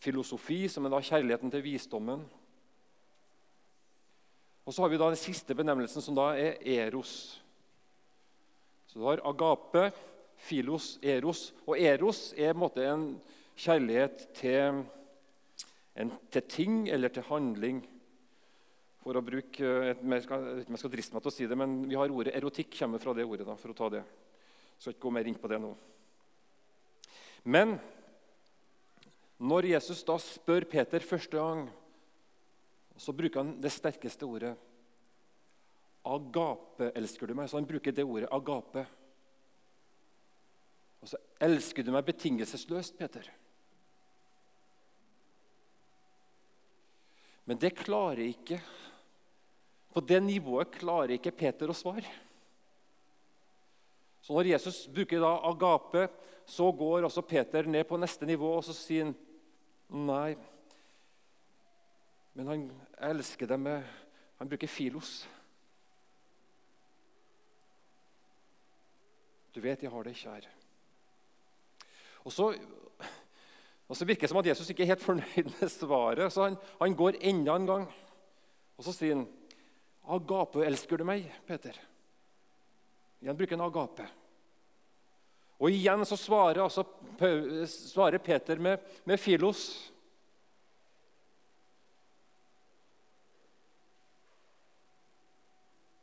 Filosofi, 0.00 0.68
som 0.68 0.86
er 0.86 0.94
da 0.94 1.02
kjærligheten 1.02 1.50
til 1.50 1.62
visdommen. 1.62 2.24
Og 4.64 4.72
så 4.72 4.82
har 4.82 4.88
vi 4.88 4.96
da 4.96 5.10
den 5.10 5.20
siste 5.20 5.54
benevnelsen, 5.54 6.00
som 6.00 6.14
da 6.14 6.30
er 6.38 6.56
eros. 6.62 7.42
Så 8.90 8.98
du 8.98 9.04
har 9.06 9.20
agape, 9.22 9.92
filos, 10.42 10.96
eros. 10.98 11.52
Og 11.62 11.78
eros 11.78 12.32
er 12.34 12.50
en, 12.50 12.58
måte 12.58 12.82
en 12.82 13.04
kjærlighet 13.54 14.24
til, 14.34 14.80
en, 15.94 16.10
til 16.34 16.46
ting 16.50 16.80
eller 16.90 17.12
til 17.14 17.28
handling. 17.28 17.84
For 19.04 19.14
å 19.14 19.22
bruke 19.22 19.70
et, 19.92 20.02
jeg 20.02 20.24
skal, 20.24 20.48
jeg 20.64 20.80
skal 20.82 20.92
driste 20.92 21.14
meg 21.14 21.22
til 21.22 21.30
å 21.30 21.36
si 21.36 21.46
det, 21.46 21.58
men 21.60 21.76
vi 21.86 21.98
har 22.00 22.10
ordet 22.10 22.34
erotikk 22.34 22.74
kommer 22.80 22.98
fra 22.98 23.14
det 23.14 23.28
ordet. 23.28 23.46
Da, 23.46 23.54
for 23.62 23.70
å 23.70 23.78
ta 23.78 23.92
det. 23.94 24.02
Jeg 24.02 24.82
skal 24.82 24.96
ikke 24.96 25.06
gå 25.06 25.14
mer 25.14 25.30
inn 25.30 25.38
på 25.38 25.52
det 25.52 25.60
nå. 25.62 25.70
Men 27.46 27.76
når 29.40 29.70
Jesus 29.70 30.02
da 30.04 30.18
spør 30.20 30.66
Peter 30.68 31.06
første 31.06 31.38
gang 31.38 31.68
så 33.00 33.14
bruker 33.16 33.40
han 33.40 33.54
det 33.62 33.70
sterkeste 33.72 34.26
ordet. 34.26 34.52
Agape 36.08 36.92
elsker 36.96 37.28
du 37.28 37.36
meg. 37.36 37.50
Så 37.50 37.58
han 37.58 37.68
bruker 37.68 37.94
det 37.94 38.06
ordet 38.06 38.30
agape. 38.32 38.86
Og 41.00 41.08
så 41.12 41.20
elsker 41.40 41.84
du 41.84 41.92
meg 41.94 42.06
betingelsesløst, 42.08 42.96
Peter. 42.98 43.28
Men 47.48 47.58
det 47.58 47.72
klarer 47.78 48.28
ikke 48.28 48.60
På 49.90 49.98
det 50.06 50.20
nivået 50.22 50.70
klarer 50.70 51.16
ikke 51.16 51.32
Peter 51.34 51.66
å 51.66 51.74
svare. 51.74 52.06
Så 54.22 54.36
når 54.36 54.52
Jesus 54.52 54.84
bruker 54.86 55.18
da 55.18 55.32
agape, 55.48 56.04
så 56.46 56.68
går 56.70 57.08
også 57.08 57.24
Peter 57.26 57.66
ned 57.66 57.88
på 57.88 57.98
neste 57.98 58.28
nivå 58.28 58.52
og 58.54 58.62
så 58.62 58.76
sier 58.76 59.08
han 59.08 60.06
nei. 60.06 60.36
Men 62.38 62.52
han 62.52 62.62
elsker 63.10 63.50
dem 63.50 63.66
med 63.66 63.82
Han 64.38 64.48
bruker 64.48 64.70
filos. 64.70 65.24
Du 69.54 69.60
vet 69.60 69.82
jeg 69.82 69.90
har 69.90 70.06
deg 70.06 70.16
kjær. 70.16 70.46
Og 72.24 72.32
så, 72.34 72.50
og 73.88 73.98
så 73.98 74.06
virker 74.06 74.26
det 74.26 74.32
som 74.32 74.40
at 74.42 74.50
Jesus 74.52 74.70
ikke 74.70 74.84
er 74.86 74.92
helt 74.92 75.04
fornøyd 75.04 75.50
med 75.56 75.72
svaret. 75.72 76.32
så 76.32 76.48
Han, 76.48 76.58
han 76.80 76.96
går 76.96 77.18
enda 77.20 77.56
en 77.56 77.66
gang. 77.66 77.86
Og 78.78 78.84
så 78.84 78.94
sier 78.96 79.16
han, 79.16 79.28
'Agape, 80.10 80.64
elsker 80.64 80.96
du 80.96 81.04
meg, 81.04 81.26
Peter?' 81.46 81.78
Igjen 83.20 83.36
bruker 83.36 83.56
han 83.56 83.66
agape. 83.66 84.06
Og 85.60 85.70
igjen 85.70 86.06
så 86.08 86.16
svarer, 86.16 86.62
altså, 86.64 86.86
svarer 87.68 88.18
Peter 88.18 88.56
med, 88.56 88.80
med 89.04 89.20
filos. 89.20 89.92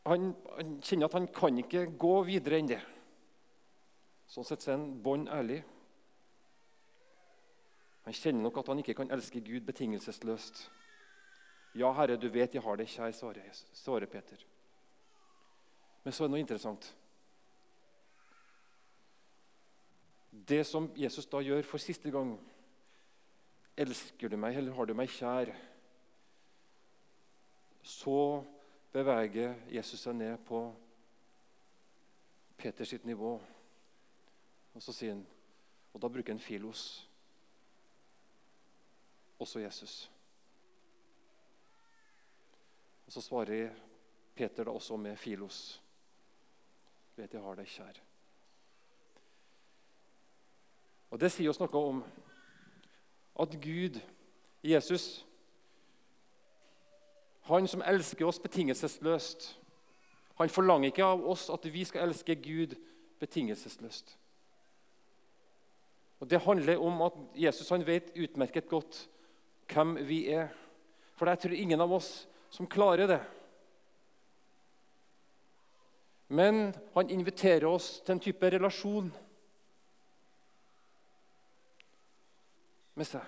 Han, 0.06 0.30
han, 0.56 0.78
kjenner 0.86 1.10
at 1.10 1.18
han 1.18 1.26
kan 1.34 1.58
ikke 1.64 1.88
gå 2.00 2.14
videre 2.30 2.62
enn 2.62 2.70
det. 2.70 2.80
Sånn 4.28 4.48
sett 4.48 4.66
er 4.68 4.76
han 4.76 4.90
bånn 5.04 5.28
ærlig. 5.32 5.62
Han 8.08 8.16
kjenner 8.16 8.44
nok 8.44 8.60
at 8.62 8.70
han 8.72 8.80
ikke 8.80 8.96
kan 8.96 9.12
elske 9.12 9.42
Gud 9.44 9.66
betingelsesløst. 9.68 10.62
Ja, 11.76 11.92
Herre, 11.96 12.16
du 12.20 12.30
vet 12.32 12.54
jeg 12.56 12.64
har 12.64 12.80
det 12.80 12.88
kjær, 12.90 13.12
svarer 13.16 14.10
Peter. 14.12 14.44
Men 16.04 16.16
så 16.16 16.24
er 16.24 16.30
det 16.30 16.34
noe 16.36 16.44
interessant. 16.44 16.88
Det 20.32 20.62
som 20.68 20.88
Jesus 20.96 21.28
da 21.28 21.42
gjør 21.44 21.66
for 21.68 21.84
siste 21.84 22.12
gang 22.14 22.38
Elsker 23.78 24.32
du 24.32 24.38
meg, 24.42 24.56
eller 24.58 24.74
har 24.74 24.88
du 24.90 24.94
meg 24.98 25.12
kjær? 25.14 25.52
Så 27.86 28.42
beveger 28.96 29.54
Jesus 29.70 30.02
seg 30.02 30.16
ned 30.18 30.40
på 30.48 30.64
Peters 32.58 32.96
nivå. 33.06 33.36
Og 34.78 34.84
så 34.86 34.94
sier 34.94 35.16
han, 35.16 35.24
og 35.94 36.02
da 36.02 36.10
bruker 36.14 36.36
han 36.36 36.42
filos 36.42 37.08
også 39.40 39.60
Jesus. 39.60 40.12
Og 43.06 43.12
Så 43.12 43.22
svarer 43.22 43.70
Peter 44.36 44.64
da 44.64 44.72
også 44.72 44.98
med 44.98 45.18
Filos. 45.18 45.82
Vet 47.16 47.34
jeg 47.34 47.42
har 47.42 47.56
deg 47.56 47.68
kjær. 47.68 48.02
Og 51.10 51.20
Det 51.20 51.32
sier 51.32 51.50
oss 51.50 51.60
noe 51.60 51.82
om 51.82 52.04
at 53.40 53.56
Gud, 53.64 54.02
Jesus, 54.64 55.26
han 57.48 57.68
som 57.68 57.82
elsker 57.82 58.26
oss 58.28 58.40
betingelsesløst 58.40 59.54
Han 60.38 60.50
forlanger 60.50 60.92
ikke 60.92 61.06
av 61.06 61.24
oss 61.26 61.50
at 61.50 61.64
vi 61.74 61.84
skal 61.86 62.04
elske 62.10 62.36
Gud 62.36 62.76
betingelsesløst. 63.20 64.18
Og 66.20 66.28
Det 66.28 66.42
handler 66.42 66.82
om 66.82 67.02
at 67.06 67.18
Jesus 67.36 67.70
han 67.70 67.86
vet 67.86 68.14
utmerket 68.18 68.70
godt 68.70 69.04
hvem 69.70 69.98
vi 70.08 70.28
er. 70.34 70.50
For 71.18 71.30
jeg 71.30 71.40
tror 71.40 71.54
ingen 71.54 71.82
av 71.82 71.94
oss 71.94 72.12
som 72.50 72.70
klarer 72.70 73.08
det. 73.10 73.22
Men 76.28 76.74
han 76.94 77.10
inviterer 77.10 77.66
oss 77.70 78.00
til 78.02 78.18
en 78.18 78.24
type 78.24 78.50
relasjon 78.52 79.10
med 82.98 83.08
seg. 83.08 83.24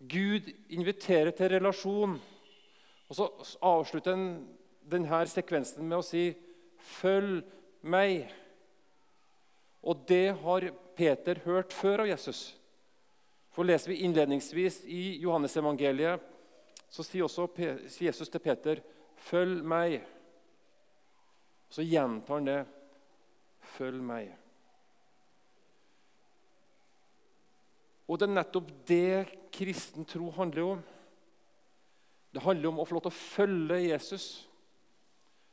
Gud 0.00 0.48
inviterer 0.72 1.34
til 1.36 1.52
relasjon. 1.52 2.16
Og 3.10 3.16
Så 3.16 3.26
avslutter 3.62 4.16
han 4.16 4.46
denne 4.90 5.26
sekvensen 5.26 5.88
med 5.88 5.98
å 5.98 6.06
si 6.06 6.34
'Følg 6.78 7.44
meg'. 7.82 8.30
Og 9.82 10.02
det 10.08 10.36
har 10.42 10.66
Peter 10.96 11.40
hørt 11.44 11.72
før 11.72 12.04
av 12.04 12.10
Jesus. 12.10 12.40
For 13.50 13.66
leser 13.66 13.92
vi 13.92 14.02
innledningsvis 14.04 14.82
i 14.86 15.20
Johannesevangeliet, 15.22 16.20
så 16.90 17.04
sier 17.06 17.24
også 17.24 17.46
Jesus 18.02 18.28
til 18.28 18.40
Peter, 18.40 18.82
'Følg 19.16 19.62
meg'. 19.62 20.02
Så 21.70 21.82
gjentar 21.82 22.34
han 22.34 22.46
det. 22.46 22.66
'Følg 23.62 24.02
meg'. 24.02 24.34
Og 28.08 28.18
det 28.18 28.26
er 28.26 28.34
nettopp 28.34 28.70
det 28.88 29.28
kristen 29.54 30.04
tro 30.04 30.30
handler 30.30 30.62
om. 30.62 30.82
Det 32.34 32.42
handler 32.42 32.68
om 32.68 32.80
å 32.82 32.84
få 32.84 32.94
lov 32.94 33.02
til 33.02 33.12
å 33.12 33.20
følge 33.22 33.88
Jesus. 33.90 34.48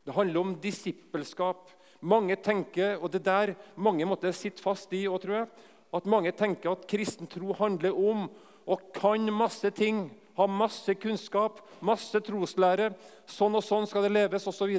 Det 0.06 0.14
handler 0.14 0.40
om 0.40 0.56
disippelskap. 0.62 1.70
Mange 2.02 2.36
tenker, 2.38 2.98
og 3.02 3.12
det 3.12 3.24
der 3.26 3.56
mange 3.76 4.06
måtte 4.06 4.34
sitte 4.36 4.62
fast 4.62 4.92
i, 4.94 5.08
òg, 5.10 5.22
tror 5.24 5.40
jeg, 5.40 5.50
at 5.98 6.10
mange 6.10 6.34
tenker 6.36 6.74
at 6.74 6.86
kristen 6.90 7.30
tro 7.32 7.56
handler 7.58 7.96
om 7.96 8.28
og 8.68 8.90
kan 8.94 9.24
masse 9.34 9.70
ting, 9.72 10.10
ha 10.38 10.46
masse 10.46 10.94
kunnskap, 11.00 11.62
masse 11.82 12.20
troslære. 12.22 12.92
Sånn 13.26 13.56
og 13.58 13.64
sånn 13.66 13.88
skal 13.90 14.06
det 14.06 14.12
leves, 14.12 14.46
osv. 14.50 14.76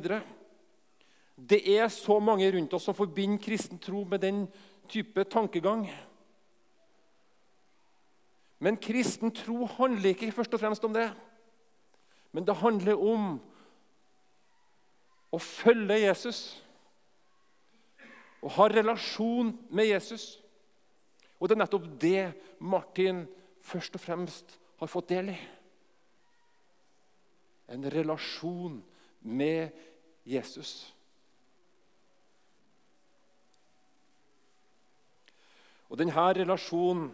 Det 1.38 1.62
er 1.72 1.88
så 1.90 2.18
mange 2.20 2.50
rundt 2.52 2.76
oss 2.76 2.86
som 2.86 2.96
forbinder 2.98 3.42
kristen 3.42 3.80
tro 3.82 4.04
med 4.04 4.22
den 4.22 4.44
type 4.90 5.24
tankegang. 5.32 5.86
Men 8.58 8.78
kristen 8.78 9.32
tro 9.34 9.66
handler 9.78 10.12
ikke 10.12 10.32
først 10.34 10.54
og 10.54 10.62
fremst 10.62 10.84
om 10.84 10.94
det. 10.94 11.08
Men 12.32 12.46
det 12.46 12.58
handler 12.60 12.98
om 13.00 13.36
å 15.32 15.38
følge 15.42 16.00
Jesus. 16.02 16.40
Å 18.42 18.50
har 18.54 18.74
relasjon 18.74 19.50
med 19.74 19.90
Jesus. 19.90 20.36
Og 21.38 21.48
det 21.48 21.56
er 21.56 21.62
nettopp 21.62 21.88
det 22.00 22.24
Martin 22.58 23.24
først 23.66 23.98
og 23.98 24.02
fremst 24.02 24.58
har 24.78 24.90
fått 24.90 25.10
del 25.10 25.32
i. 25.34 25.38
En 27.68 27.84
relasjon 27.92 28.78
med 29.20 29.74
Jesus. 30.28 30.92
Og 35.88 35.96
Denne 36.00 36.26
relasjonen 36.36 37.10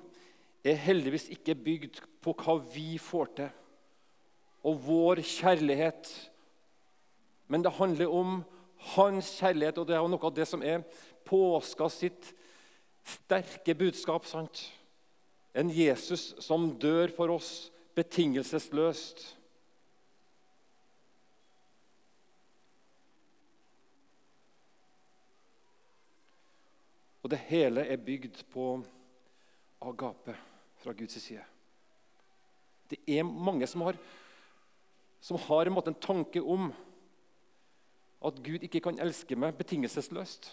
er 0.65 0.81
heldigvis 0.81 1.29
ikke 1.33 1.55
bygd 1.55 2.01
på 2.25 2.35
hva 2.41 2.57
vi 2.73 2.97
får 2.99 3.31
til, 3.37 3.51
og 4.65 4.81
vår 4.87 5.21
kjærlighet. 5.29 6.09
Men 7.53 7.63
det 7.63 7.75
handler 7.77 8.09
om 8.11 8.39
hans 8.93 9.31
kjærlighet, 9.39 9.79
og 9.81 9.89
det 9.89 9.97
er 9.97 10.09
noe 10.09 10.29
av 10.29 10.35
det 10.37 10.47
som 10.49 10.63
er 10.65 10.85
påska 11.25 11.89
sitt 11.93 12.33
sterke 13.05 13.75
budskap. 13.75 14.27
sant? 14.27 14.67
En 15.55 15.71
Jesus 15.71 16.35
som 16.43 16.73
dør 16.79 17.13
for 17.15 17.31
oss 17.31 17.71
betingelsesløst. 17.95 19.37
Og 27.25 27.31
det 27.33 27.41
hele 27.49 27.87
er 27.89 27.97
bygd 27.97 28.43
på 28.53 28.83
agape 29.81 30.35
fra 30.83 30.93
Guds 30.93 31.17
side. 31.23 31.45
Det 32.91 32.99
er 33.09 33.25
mange 33.25 33.67
som 33.67 33.81
har, 33.87 33.97
som 35.25 35.39
har 35.47 35.71
en, 35.71 35.79
en 35.81 35.95
tanke 35.95 36.43
om 36.43 36.69
at 38.25 38.39
Gud 38.45 38.63
ikke 38.65 38.81
kan 38.85 39.01
elske 39.03 39.37
meg 39.37 39.57
betingelsesløst. 39.59 40.49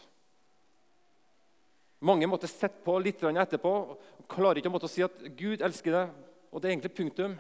Mange 2.02 2.28
måtte 2.28 2.50
sette 2.50 2.82
på 2.84 2.98
litt 3.00 3.22
etterpå 3.22 3.72
og 3.72 4.28
klarer 4.30 4.58
ikke 4.58 4.74
å 4.74 4.90
si 4.90 5.04
at 5.06 5.22
Gud 5.38 5.62
elsker 5.62 5.94
deg. 5.94 6.14
Og 6.52 6.60
det 6.60 6.68
er 6.68 6.74
egentlig 6.74 6.96
punktum. 6.98 7.38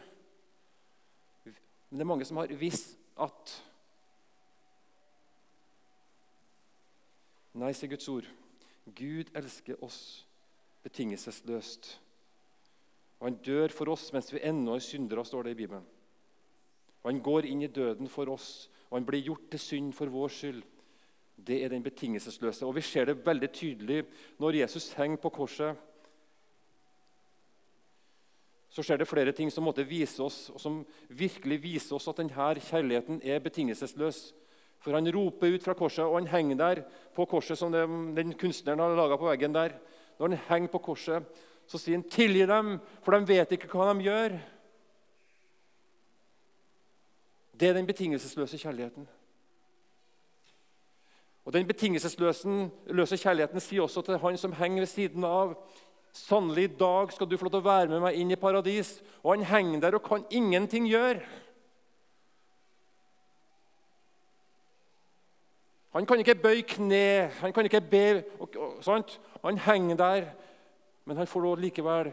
Men 1.89 1.99
det 1.99 2.05
er 2.05 2.11
mange 2.13 2.25
som 2.25 2.37
har 2.37 2.53
visst 2.55 2.95
at 3.19 3.57
Nei, 7.51 7.73
sier 7.75 7.89
Guds 7.91 8.07
ord. 8.07 8.27
Gud 8.95 9.27
elsker 9.35 9.81
oss 9.83 10.23
betingelsesløst. 10.85 11.89
Og 13.19 13.27
han 13.27 13.39
dør 13.43 13.73
for 13.75 13.91
oss 13.91 14.07
mens 14.15 14.31
vi 14.31 14.39
ennå 14.39 14.77
er 14.77 14.85
syndere, 14.85 15.25
står 15.27 15.49
det 15.49 15.51
i 15.51 15.59
Bibelen. 15.59 15.83
Og 17.03 17.11
Han 17.11 17.19
går 17.21 17.49
inn 17.49 17.61
i 17.61 17.67
døden 17.67 18.07
for 18.09 18.29
oss, 18.31 18.69
og 18.91 18.97
han 18.97 19.07
blir 19.07 19.23
gjort 19.23 19.47
til 19.53 19.59
synd 19.63 19.93
for 19.95 20.11
vår 20.11 20.33
skyld. 20.35 20.63
Det 21.41 21.63
er 21.63 21.71
den 21.71 21.83
betingelsesløse. 21.83 22.65
Og 22.65 22.75
Vi 22.75 22.81
ser 22.81 23.05
det 23.05 23.25
veldig 23.25 23.49
tydelig 23.51 24.03
når 24.39 24.59
Jesus 24.61 24.91
henger 24.93 25.17
på 25.17 25.29
korset. 25.29 25.75
Så 28.69 28.83
skjer 28.83 28.97
det 28.97 29.07
flere 29.07 29.31
ting 29.31 29.49
som 29.51 29.63
måtte 29.63 29.87
vise 29.87 30.21
oss, 30.23 30.49
og 30.49 30.59
som 30.59 30.85
virkelig 31.09 31.63
viser 31.63 31.95
oss 31.95 32.07
at 32.07 32.19
denne 32.19 32.59
kjærligheten 32.59 33.21
er 33.23 33.39
betingelsesløs. 33.39 34.33
For 34.79 34.95
han 34.95 35.11
roper 35.13 35.55
ut 35.55 35.63
fra 35.63 35.73
korset, 35.73 36.05
og 36.05 36.19
han 36.19 36.27
henger 36.27 36.55
der 36.59 36.83
på 37.15 37.25
korset 37.25 37.57
som 37.57 37.71
den 37.71 38.33
kunstneren 38.33 38.79
har 38.79 38.95
laga 38.95 39.17
på 39.17 39.27
veggen 39.27 39.53
der. 39.55 39.75
Når 40.19 40.27
han 40.27 40.45
henger 40.47 40.71
på 40.71 40.83
korset, 40.83 41.23
så 41.67 41.77
sier 41.77 41.95
han 41.95 42.03
'tilgi 42.03 42.45
dem, 42.47 42.79
for 43.03 43.11
de 43.11 43.27
vet 43.27 43.51
ikke 43.51 43.67
hva 43.67 43.93
de 43.93 44.03
gjør'. 44.03 44.39
Det 47.61 47.69
er 47.69 47.73
den 47.77 47.85
betingelsesløse 47.85 48.57
kjærligheten. 48.57 49.07
Og 51.45 51.53
Den 51.53 51.67
betingelsesløse 51.67 53.17
kjærligheten 53.17 53.59
sier 53.59 53.81
også 53.85 54.01
til 54.01 54.17
han 54.17 54.37
som 54.37 54.53
henger 54.57 54.81
ved 54.81 54.89
siden 54.89 55.23
av 55.23 55.55
Sannelig, 56.13 56.63
i 56.63 56.75
dag 56.75 57.11
skal 57.13 57.27
du 57.29 57.37
få 57.37 57.45
lov 57.47 57.51
til 57.53 57.61
å 57.61 57.63
være 57.69 57.87
med 57.87 58.01
meg 58.03 58.17
inn 58.19 58.33
i 58.33 58.39
paradis. 58.39 58.97
Og 59.23 59.31
han 59.31 59.45
henger 59.47 59.79
der 59.79 59.95
og 59.95 60.03
kan 60.03 60.25
ingenting 60.27 60.89
gjøre. 60.89 61.21
Han 65.95 66.07
kan 66.07 66.19
ikke 66.19 66.35
bøye 66.35 66.65
kne, 66.67 67.29
han 67.39 67.53
kan 67.55 67.67
ikke 67.67 67.81
be. 67.93 68.23
Og, 68.43 69.15
han 69.43 69.57
henger 69.57 70.01
der, 70.01 70.27
men 71.05 71.17
han 71.17 71.27
får 71.27 71.41
lov 71.41 71.63
likevel 71.63 72.11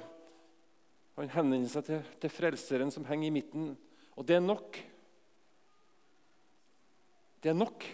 Han 1.19 1.31
henvender 1.35 1.69
seg 1.69 1.85
til, 1.85 2.03
til 2.23 2.31
Frelseren 2.31 2.91
som 2.95 3.05
henger 3.05 3.27
i 3.27 3.35
midten. 3.35 3.73
Og 4.15 4.29
det 4.29 4.37
er 4.37 4.45
nok. 4.45 4.79
Det 7.43 7.53
er 7.53 7.59
nok. 7.59 7.85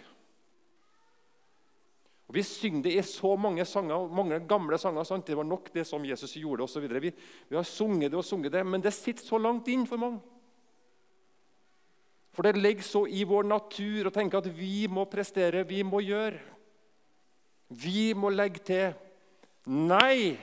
Og 2.28 2.34
Vi 2.34 2.42
synger 2.42 2.82
det 2.82 2.94
i 2.96 3.02
så 3.06 3.36
mange 3.36 3.64
sanger, 3.68 4.08
mange 4.08 4.40
gamle 4.48 4.78
sanger. 4.80 5.04
Sant? 5.04 5.26
Det 5.26 5.36
var 5.36 5.44
nok 5.44 5.68
det 5.74 5.86
som 5.86 6.04
Jesus 6.04 6.36
gjorde 6.40 6.64
osv. 6.64 6.88
Vi, 6.88 7.12
vi 7.48 7.56
har 7.56 7.68
sunget 7.68 8.10
det 8.10 8.18
og 8.18 8.24
sunget 8.24 8.52
det, 8.52 8.64
men 8.66 8.82
det 8.82 8.94
sitter 8.96 9.24
så 9.24 9.38
langt 9.38 9.68
inn 9.68 9.86
for 9.86 10.00
mange. 10.00 10.22
For 12.34 12.42
det 12.42 12.58
ligger 12.58 12.82
så 12.82 13.04
i 13.06 13.22
vår 13.28 13.46
natur 13.46 14.08
å 14.08 14.14
tenke 14.14 14.40
at 14.40 14.48
vi 14.50 14.88
må 14.90 15.04
prestere, 15.06 15.62
vi 15.68 15.84
må 15.86 16.00
gjøre. 16.02 16.40
Vi 17.70 18.10
må 18.18 18.32
legge 18.34 18.64
til. 18.66 18.96
Nei, 19.70 20.34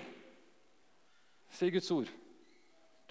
sier 1.52 1.74
Guds 1.74 1.92
ord. 1.92 2.08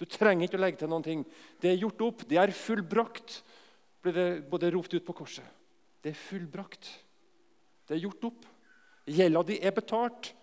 Du 0.01 0.07
trenger 0.09 0.47
ikke 0.47 0.57
å 0.57 0.63
legge 0.63 0.81
til 0.81 0.89
noen 0.89 1.05
ting. 1.05 1.21
Det 1.61 1.69
er 1.69 1.81
gjort 1.83 2.01
opp, 2.07 2.25
det 2.25 2.39
er 2.41 2.53
fullbrakt, 2.57 3.43
ble 4.01 4.13
det 4.15 4.29
både 4.49 4.71
ropt 4.73 4.95
ut 4.97 5.05
på 5.05 5.19
korset. 5.21 5.45
Det 6.01 6.13
er 6.13 6.17
fullbrakt. 6.17 6.89
Det 7.87 7.95
er 7.95 8.03
gjort 8.05 8.29
opp. 8.31 8.45
Gjelda 9.09 9.43
di 9.45 9.57
er 9.61 9.73
betalt. 9.75 10.33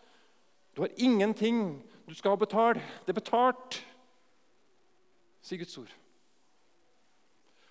Du 0.74 0.82
har 0.84 0.94
ingenting 0.96 1.80
du 2.08 2.14
skal 2.14 2.38
betale. 2.40 2.80
Det 3.04 3.12
er 3.12 3.20
betalt, 3.20 3.80
sier 5.44 5.60
Guds 5.60 5.76
ord. 5.80 5.90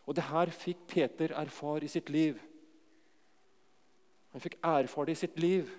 Og 0.06 0.16
det 0.16 0.28
her 0.30 0.52
fikk 0.54 0.86
Peter 0.92 1.34
erfare 1.36 1.88
i 1.88 1.92
sitt 1.92 2.12
liv. 2.14 2.38
Han 4.36 4.44
fikk 4.44 4.60
erfare 4.62 5.10
det 5.10 5.18
i 5.18 5.22
sitt 5.24 5.40
liv. 5.42 5.72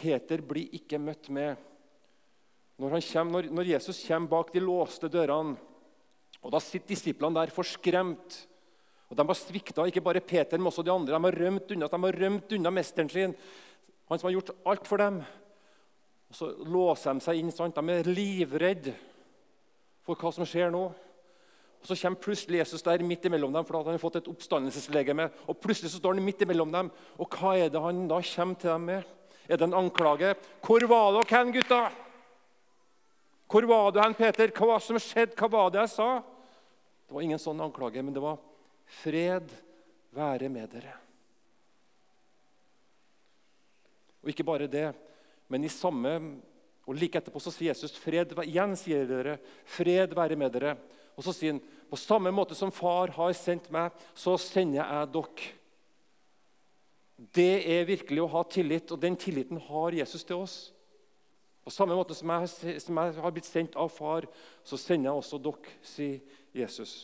Peter 0.00 0.40
blir 0.40 0.72
ikke 0.78 0.98
møtt 1.02 1.28
med 1.28 1.58
når, 2.80 2.96
kommer, 3.04 3.42
når, 3.44 3.50
når 3.52 3.72
Jesus 3.74 4.00
kommer 4.06 4.32
bak 4.32 4.54
de 4.54 4.62
låste 4.64 5.10
dørene. 5.12 5.58
Og 6.40 6.54
Da 6.54 6.62
sitter 6.64 6.94
disiplene 6.94 7.36
der 7.36 7.52
forskremt. 7.52 8.46
Og 9.10 9.18
De 9.18 9.26
har 9.26 9.34
svikta 9.38 9.84
ikke 9.90 10.04
bare 10.06 10.22
Peter, 10.22 10.58
men 10.58 10.70
også 10.70 10.84
de 10.86 10.92
andre. 10.94 11.18
De 11.18 11.24
har 11.24 11.38
rømt 11.42 11.72
unna, 11.74 11.88
de 11.90 12.02
har 12.04 12.18
rømt 12.22 12.52
unna 12.54 12.70
mesteren 12.70 13.10
sin, 13.10 13.34
han 14.08 14.18
som 14.18 14.28
har 14.28 14.36
gjort 14.36 14.54
alt 14.66 14.86
for 14.86 15.02
dem. 15.02 15.20
Og 16.30 16.36
Så 16.36 16.50
låser 16.62 17.14
de 17.14 17.24
seg 17.24 17.38
inn. 17.38 17.50
Sant? 17.50 17.74
De 17.74 17.90
er 17.90 18.06
livredde 18.06 18.94
for 20.06 20.14
hva 20.14 20.30
som 20.34 20.46
skjer 20.46 20.70
nå. 20.70 20.84
Og 21.80 21.88
Så 21.88 21.96
kommer 21.96 22.22
plutselig 22.22 22.60
Jesus 22.60 22.82
der 22.86 23.02
midt 23.02 23.24
imellom 23.24 23.52
dem, 23.52 23.64
for 23.64 23.82
han 23.82 23.96
har 23.96 24.02
fått 24.02 24.20
et 24.20 24.28
oppstandelseslegeme. 24.30 25.30
Og 25.48 25.58
plutselig 25.58 25.90
så 25.90 25.98
står 25.98 26.14
han 26.14 26.24
midt 26.24 26.42
imellom 26.42 26.70
dem, 26.70 26.90
og 27.18 27.34
hva 27.34 27.56
er 27.58 27.72
det 27.72 27.82
han 27.82 28.06
da 28.06 28.20
kommer 28.22 28.60
til 28.60 28.70
dem 28.70 28.86
med? 28.92 29.16
Er 29.48 29.56
det 29.56 29.66
en 29.66 29.74
anklage? 29.74 30.36
'Hvor 30.62 30.86
var 30.86 31.12
dere 31.12 31.38
hen, 31.38 31.52
gutta?' 31.52 31.90
'Hvor 33.48 33.66
var 33.66 33.90
du 33.90 34.00
hen, 34.00 34.14
Peter? 34.14 34.46
Hva 34.46 34.66
var 34.66 34.78
det 34.78 34.86
som 34.86 34.98
skjedde? 34.98 35.34
Hva 35.34 35.50
var 35.50 35.70
det 35.70 35.80
jeg 35.80 35.88
sa?' 35.88 36.22
Det 37.08 37.14
var 37.14 37.22
ingen 37.22 37.38
sånn 37.38 37.60
anklage, 37.60 38.04
men 38.04 38.14
det 38.14 38.22
var 38.22 38.38
Fred 38.90 39.52
være 40.16 40.50
med 40.52 40.70
dere. 40.72 40.96
Og 44.20 44.32
ikke 44.32 44.44
bare 44.44 44.68
det, 44.68 44.90
men 45.48 45.64
i 45.64 45.72
samme 45.72 46.16
og 46.90 46.96
Like 46.98 47.20
etterpå 47.20 47.38
så 47.42 47.52
sier 47.54 47.70
Jesus 47.70 47.94
fred, 48.00 48.32
igjen 48.42 48.72
sier 48.78 49.06
dere, 49.06 49.36
fred 49.68 50.14
være 50.16 50.38
med 50.38 50.50
dere. 50.56 50.74
Og 51.14 51.22
så 51.22 51.34
sier 51.36 51.54
han 51.54 51.62
på 51.90 51.98
samme 51.98 52.32
måte 52.34 52.56
som 52.58 52.72
far 52.74 53.12
har 53.14 53.32
sendt 53.36 53.68
meg, 53.70 53.94
så 54.14 54.36
sender 54.40 54.80
jeg 54.80 55.10
dere. 55.14 55.48
Det 57.36 57.54
er 57.68 57.88
virkelig 57.88 58.22
å 58.24 58.30
ha 58.32 58.42
tillit, 58.48 58.90
og 58.90 59.02
den 59.02 59.18
tilliten 59.20 59.60
har 59.68 59.94
Jesus 59.94 60.24
til 60.24 60.40
oss. 60.40 60.56
På 61.60 61.70
samme 61.70 61.94
måte 61.94 62.16
som 62.16 62.32
jeg, 62.32 62.80
som 62.80 62.96
jeg 62.96 63.16
har 63.20 63.34
blitt 63.36 63.46
sendt 63.46 63.76
av 63.78 63.92
far, 63.92 64.26
så 64.64 64.80
sender 64.80 65.10
jeg 65.10 65.20
også 65.20 65.42
dere, 65.44 65.78
sier 65.84 66.40
Jesus. 66.56 66.94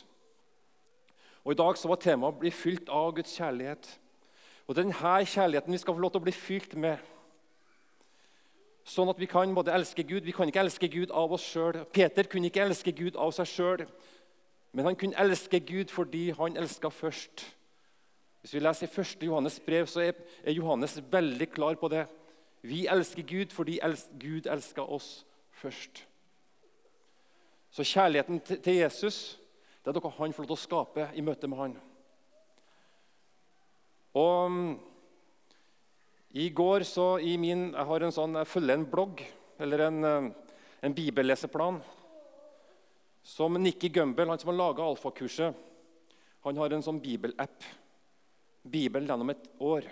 Og 1.47 1.53
I 1.53 1.55
dag 1.55 1.77
så 1.79 1.87
var 1.87 1.95
temaet 1.95 2.39
bli 2.41 2.49
fylt 2.51 2.89
av 2.91 3.13
Guds 3.15 3.31
kjærlighet. 3.37 3.85
Og 4.67 4.75
denne 4.75 4.91
kjærligheten 5.31 5.71
vi 5.71 5.77
skal 5.79 5.95
få 5.95 6.01
lov 6.03 6.11
til 6.11 6.19
å 6.19 6.25
bli 6.25 6.33
fylt 6.35 6.73
med. 6.75 6.97
Sånn 8.83 9.07
at 9.07 9.19
vi 9.19 9.29
kan 9.31 9.53
både 9.55 9.71
elske 9.71 10.03
Gud 10.03 10.27
Vi 10.27 10.35
kan 10.35 10.47
ikke 10.47 10.59
elske 10.59 10.89
Gud 10.91 11.13
av 11.15 11.31
oss 11.31 11.45
sjøl. 11.47 11.85
Peter 11.95 12.27
kunne 12.27 12.51
ikke 12.51 12.65
elske 12.65 12.91
Gud 12.91 13.15
av 13.15 13.31
seg 13.31 13.47
sjøl, 13.47 13.85
men 14.75 14.91
han 14.91 14.99
kunne 14.99 15.15
elske 15.23 15.63
Gud 15.63 15.87
fordi 15.87 16.25
han 16.35 16.59
elska 16.59 16.91
først. 16.91 17.45
Hvis 18.43 18.53
vi 18.53 18.65
leser 18.67 18.91
i 18.91 19.01
1. 19.07 19.23
Johannes 19.31 19.59
brev, 19.63 19.87
så 19.87 20.03
er, 20.03 20.19
Johannes 20.51 20.99
veldig 20.99 21.51
klar 21.55 21.79
på 21.79 21.87
det. 21.87 22.09
Vi 22.61 22.87
elsker 22.91 23.23
Gud 23.23 23.55
fordi 23.55 23.79
Gud 24.19 24.51
elska 24.51 24.83
oss 24.83 25.25
først. 25.63 26.03
Så 27.71 27.87
kjærligheten 27.87 28.39
til 28.39 28.83
Jesus 28.83 29.39
det 29.87 29.93
er 29.93 30.03
noe 30.03 30.17
han 30.17 30.33
får 30.35 30.43
lov 30.43 30.49
til 30.49 30.57
å 30.57 30.59
skape 30.59 31.03
i 31.15 31.21
møte 31.23 31.47
med 31.47 31.59
han. 31.61 31.75
Og 34.19 34.57
I 36.35 36.49
går 36.51 36.83
så 36.83 37.05
i 37.23 37.37
min, 37.39 37.71
Jeg 37.71 37.87
har 37.87 38.03
en 38.03 38.11
sånn, 38.11 38.35
jeg 38.35 38.51
følger 38.51 38.75
en 38.75 38.89
blogg, 38.91 39.23
eller 39.63 39.85
en, 39.87 40.33
en 40.83 40.97
bibelleseplan, 40.97 41.79
som 43.23 43.55
Nikki 43.55 43.87
Gumbel, 43.87 44.27
han 44.27 44.39
som 44.39 44.51
har 44.51 44.59
laga 44.59 44.83
alfakurset, 44.83 45.55
han 46.43 46.59
har 46.59 46.75
en 46.75 46.83
sånn 46.83 46.99
bibelapp. 46.99 47.63
Bibelen 48.67 49.07
gjennom 49.07 49.31
et 49.31 49.49
år. 49.63 49.87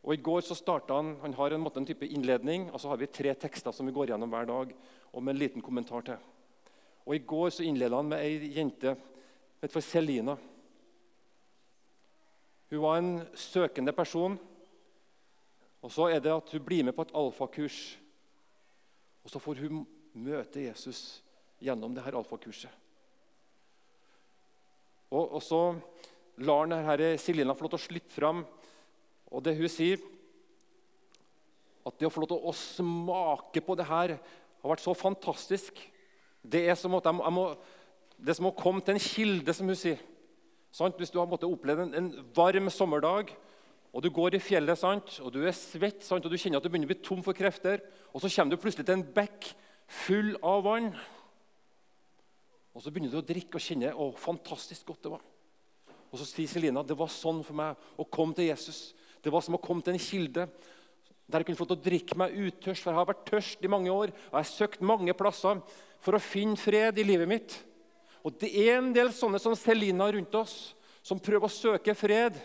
Og 0.00 0.16
I 0.16 0.24
går 0.24 0.40
så 0.40 0.56
starta 0.56 0.96
han 0.96 1.18
han 1.20 1.36
har 1.36 1.52
en, 1.52 1.60
måte, 1.60 1.84
en 1.84 1.88
type 1.88 2.08
innledning, 2.08 2.70
og 2.72 2.80
så 2.80 2.88
har 2.88 3.00
vi 3.00 3.12
tre 3.12 3.36
tekster 3.36 3.76
som 3.76 3.84
vi 3.84 3.92
går 3.92 4.14
gjennom 4.14 4.32
hver 4.32 4.48
dag, 4.48 4.72
og 5.12 5.22
med 5.22 5.36
en 5.36 5.44
liten 5.44 5.64
kommentar 5.64 6.08
til. 6.08 6.30
Og 7.06 7.16
I 7.16 7.24
går 7.26 7.50
så 7.54 7.64
innleda 7.66 7.96
han 8.00 8.10
med 8.10 8.22
ei 8.22 8.52
jente 8.56 8.94
vet 9.60 9.72
for 9.72 9.84
Selina. 9.84 10.36
Hun 12.70 12.82
var 12.84 13.00
en 13.00 13.12
søkende 13.34 13.92
person. 13.92 14.38
Og 15.80 15.92
Så 15.92 16.10
er 16.12 16.20
det 16.20 16.32
at 16.32 16.52
hun 16.52 16.64
blir 16.64 16.84
med 16.84 16.94
på 16.94 17.02
et 17.02 17.14
alfakurs. 17.16 17.98
Og 19.24 19.30
så 19.32 19.40
får 19.40 19.62
hun 19.64 19.86
møte 20.12 20.60
Jesus 20.60 21.22
gjennom 21.60 21.94
det 21.94 22.04
her 22.04 22.16
alfakurset. 22.18 22.70
Og, 25.10 25.34
og 25.34 25.42
så 25.42 25.60
lar 26.40 26.68
denne 26.70 27.16
Selina 27.18 27.56
få 27.56 27.66
lov 27.66 27.74
til 27.74 27.80
å 27.80 27.88
slippe 27.88 28.14
fram. 28.14 28.44
Og 29.30 29.42
det 29.44 29.56
hun 29.58 29.70
sier, 29.70 30.00
at 31.86 31.96
det 31.98 32.06
å 32.06 32.12
få 32.12 32.22
lov 32.22 32.30
til 32.30 32.44
å 32.44 32.54
smake 32.54 33.62
på 33.64 33.76
det 33.78 33.88
her 33.88 34.14
har 34.16 34.72
vært 34.72 34.84
så 34.84 34.94
fantastisk. 34.96 35.80
Det 36.42 36.62
er 36.68 36.78
som, 36.78 36.94
jeg 36.96 37.14
må, 37.14 37.24
jeg 37.24 37.36
må, 37.36 37.44
det 38.16 38.32
er 38.32 38.38
som 38.38 38.48
å 38.48 38.56
komme 38.56 38.82
til 38.84 38.96
en 38.96 39.04
kilde, 39.04 39.54
som 39.56 39.68
hun 39.68 39.78
sier. 39.78 40.00
Sant? 40.72 40.98
Hvis 40.98 41.10
du 41.12 41.18
har 41.18 41.30
opplevd 41.30 41.84
en, 41.84 41.94
en, 41.98 42.10
varm 42.36 42.70
sommerdag, 42.72 43.32
og 43.90 44.04
du 44.04 44.10
går 44.14 44.36
i 44.38 44.42
fjellet 44.42 44.78
sant? 44.78 45.16
og 45.24 45.32
du 45.34 45.40
er 45.42 45.56
svett 45.56 46.04
sant? 46.06 46.24
og 46.24 46.30
du 46.30 46.38
kjenner 46.38 46.60
at 46.60 46.66
du 46.66 46.70
begynner 46.70 46.86
å 46.86 46.92
bli 46.92 47.00
tom 47.02 47.24
for 47.26 47.36
krefter, 47.36 47.82
og 48.14 48.22
så 48.22 48.30
kommer 48.30 48.54
du 48.54 48.62
plutselig 48.62 48.86
til 48.86 49.00
en 49.00 49.08
bekk 49.16 49.50
full 49.90 50.36
av 50.46 50.62
vann. 50.66 50.92
Og 52.70 52.84
Så 52.84 52.92
begynner 52.92 53.10
du 53.10 53.18
å 53.18 53.26
drikke 53.26 53.58
og 53.58 53.64
kjenne 53.64 53.90
å, 53.98 54.12
fantastisk 54.14 54.86
godt 54.92 55.06
det 55.06 55.14
var. 55.16 55.24
Og 56.10 56.18
Så 56.18 56.26
sier 56.28 56.50
Selina 56.50 56.84
det 56.86 56.98
var 56.98 57.10
sånn 57.12 57.42
for 57.46 57.58
meg 57.58 57.98
å 57.98 58.06
komme 58.06 58.36
til 58.38 58.48
Jesus. 58.50 58.92
Det 59.20 59.32
var 59.32 59.42
som 59.44 59.58
å 59.58 59.62
komme 59.62 59.82
til 59.84 59.96
en 59.96 60.02
kilde 60.02 60.46
der 61.30 61.42
jeg 61.42 61.50
kunne 61.50 61.60
fått 61.60 61.74
å 61.76 61.82
drikke 61.82 62.16
meg 62.18 62.34
utørst. 62.34 62.82
For 62.82 62.90
jeg 62.90 62.98
har 62.98 63.10
vært 63.10 63.26
tørst 63.28 63.66
i 63.66 63.70
mange 63.70 63.90
år 63.90 64.10
og 64.14 64.32
jeg 64.32 64.38
har 64.38 64.50
søkt 64.50 64.86
mange 64.86 65.14
plasser 65.18 65.60
for 66.00 66.16
å 66.16 66.22
finne 66.22 66.58
fred 66.58 66.98
i 66.98 67.06
livet 67.06 67.28
mitt. 67.28 67.56
Og 68.24 68.36
Det 68.40 68.50
er 68.52 68.78
en 68.78 68.92
del 68.92 69.12
sånne 69.12 69.40
som 69.40 69.56
Selina 69.56 70.10
rundt 70.12 70.34
oss, 70.34 70.74
som 71.02 71.20
prøver 71.20 71.48
å 71.48 71.52
søke 71.52 71.94
fred. 71.96 72.36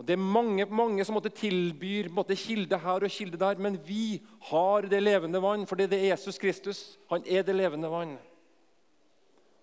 Og 0.00 0.06
Det 0.06 0.14
er 0.14 0.22
mange, 0.22 0.64
mange 0.64 1.04
som 1.04 1.14
måtte 1.18 1.32
tilbyr 1.34 2.08
måtte 2.08 2.38
kilde 2.38 2.78
her 2.78 3.04
og 3.04 3.12
kilde 3.12 3.36
der, 3.36 3.58
men 3.60 3.76
vi 3.84 4.22
har 4.48 4.86
det 4.88 5.02
levende 5.02 5.42
vann, 5.42 5.66
for 5.66 5.76
det 5.76 5.92
er 5.92 6.14
Jesus 6.14 6.38
Kristus. 6.38 6.98
Han 7.10 7.22
er 7.26 7.42
det 7.42 7.56
levende 7.56 7.90
vann. 7.90 8.16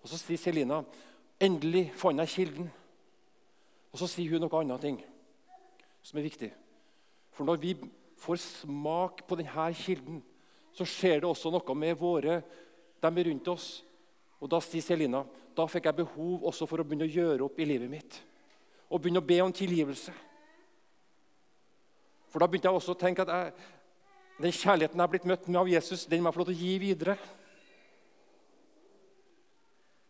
Og 0.02 0.08
Så 0.08 0.20
sier 0.20 0.38
Selina 0.38 0.84
endelig 1.40 1.88
fant 1.96 2.20
jeg 2.22 2.28
kilden. 2.28 2.70
Og 3.92 3.98
Så 3.98 4.06
sier 4.06 4.30
hun 4.30 4.44
noe 4.44 4.60
annet 4.60 4.80
ting 4.80 5.00
som 6.02 6.18
er 6.18 6.28
viktig. 6.28 6.52
For 7.32 7.44
når 7.44 7.56
vi 7.62 7.74
får 8.18 8.40
smak 8.42 9.24
på 9.28 9.38
denne 9.38 9.68
kilden, 9.78 10.22
så 10.74 10.86
skjer 10.86 11.22
det 11.22 11.28
også 11.30 11.50
noe 11.54 11.74
med 11.78 11.98
våre, 11.98 12.40
dem 13.02 13.20
rundt 13.28 13.50
oss. 13.50 13.68
Og 14.38 14.50
Da 14.50 14.60
sier 14.62 14.82
Selina 14.82 15.24
da 15.58 15.66
fikk 15.66 15.88
jeg 15.88 15.98
behov 16.04 16.44
også 16.46 16.68
for 16.70 16.78
å 16.78 16.84
begynne 16.86 17.08
å 17.08 17.10
gjøre 17.10 17.42
opp 17.48 17.56
i 17.58 17.66
livet 17.66 17.90
mitt. 17.90 18.20
Og 18.86 19.02
begynne 19.02 19.18
å 19.18 19.26
be 19.26 19.40
om 19.42 19.50
tilgivelse. 19.50 20.12
For 22.30 22.38
da 22.38 22.46
begynte 22.46 22.70
jeg 22.70 22.78
også 22.78 22.94
å 22.94 23.00
tenke 23.00 23.24
at 23.24 23.32
jeg, 23.32 23.66
den 24.38 24.54
kjærligheten 24.54 25.00
jeg 25.00 25.02
har 25.02 25.10
blitt 25.10 25.26
møtt 25.26 25.48
med 25.48 25.58
av 25.58 25.70
Jesus, 25.72 26.06
den 26.06 26.22
må 26.22 26.30
jeg 26.30 26.36
få 26.36 26.42
lov 26.44 26.50
til 26.52 26.54
å 26.58 26.62
gi 26.62 26.76
videre. 26.78 27.16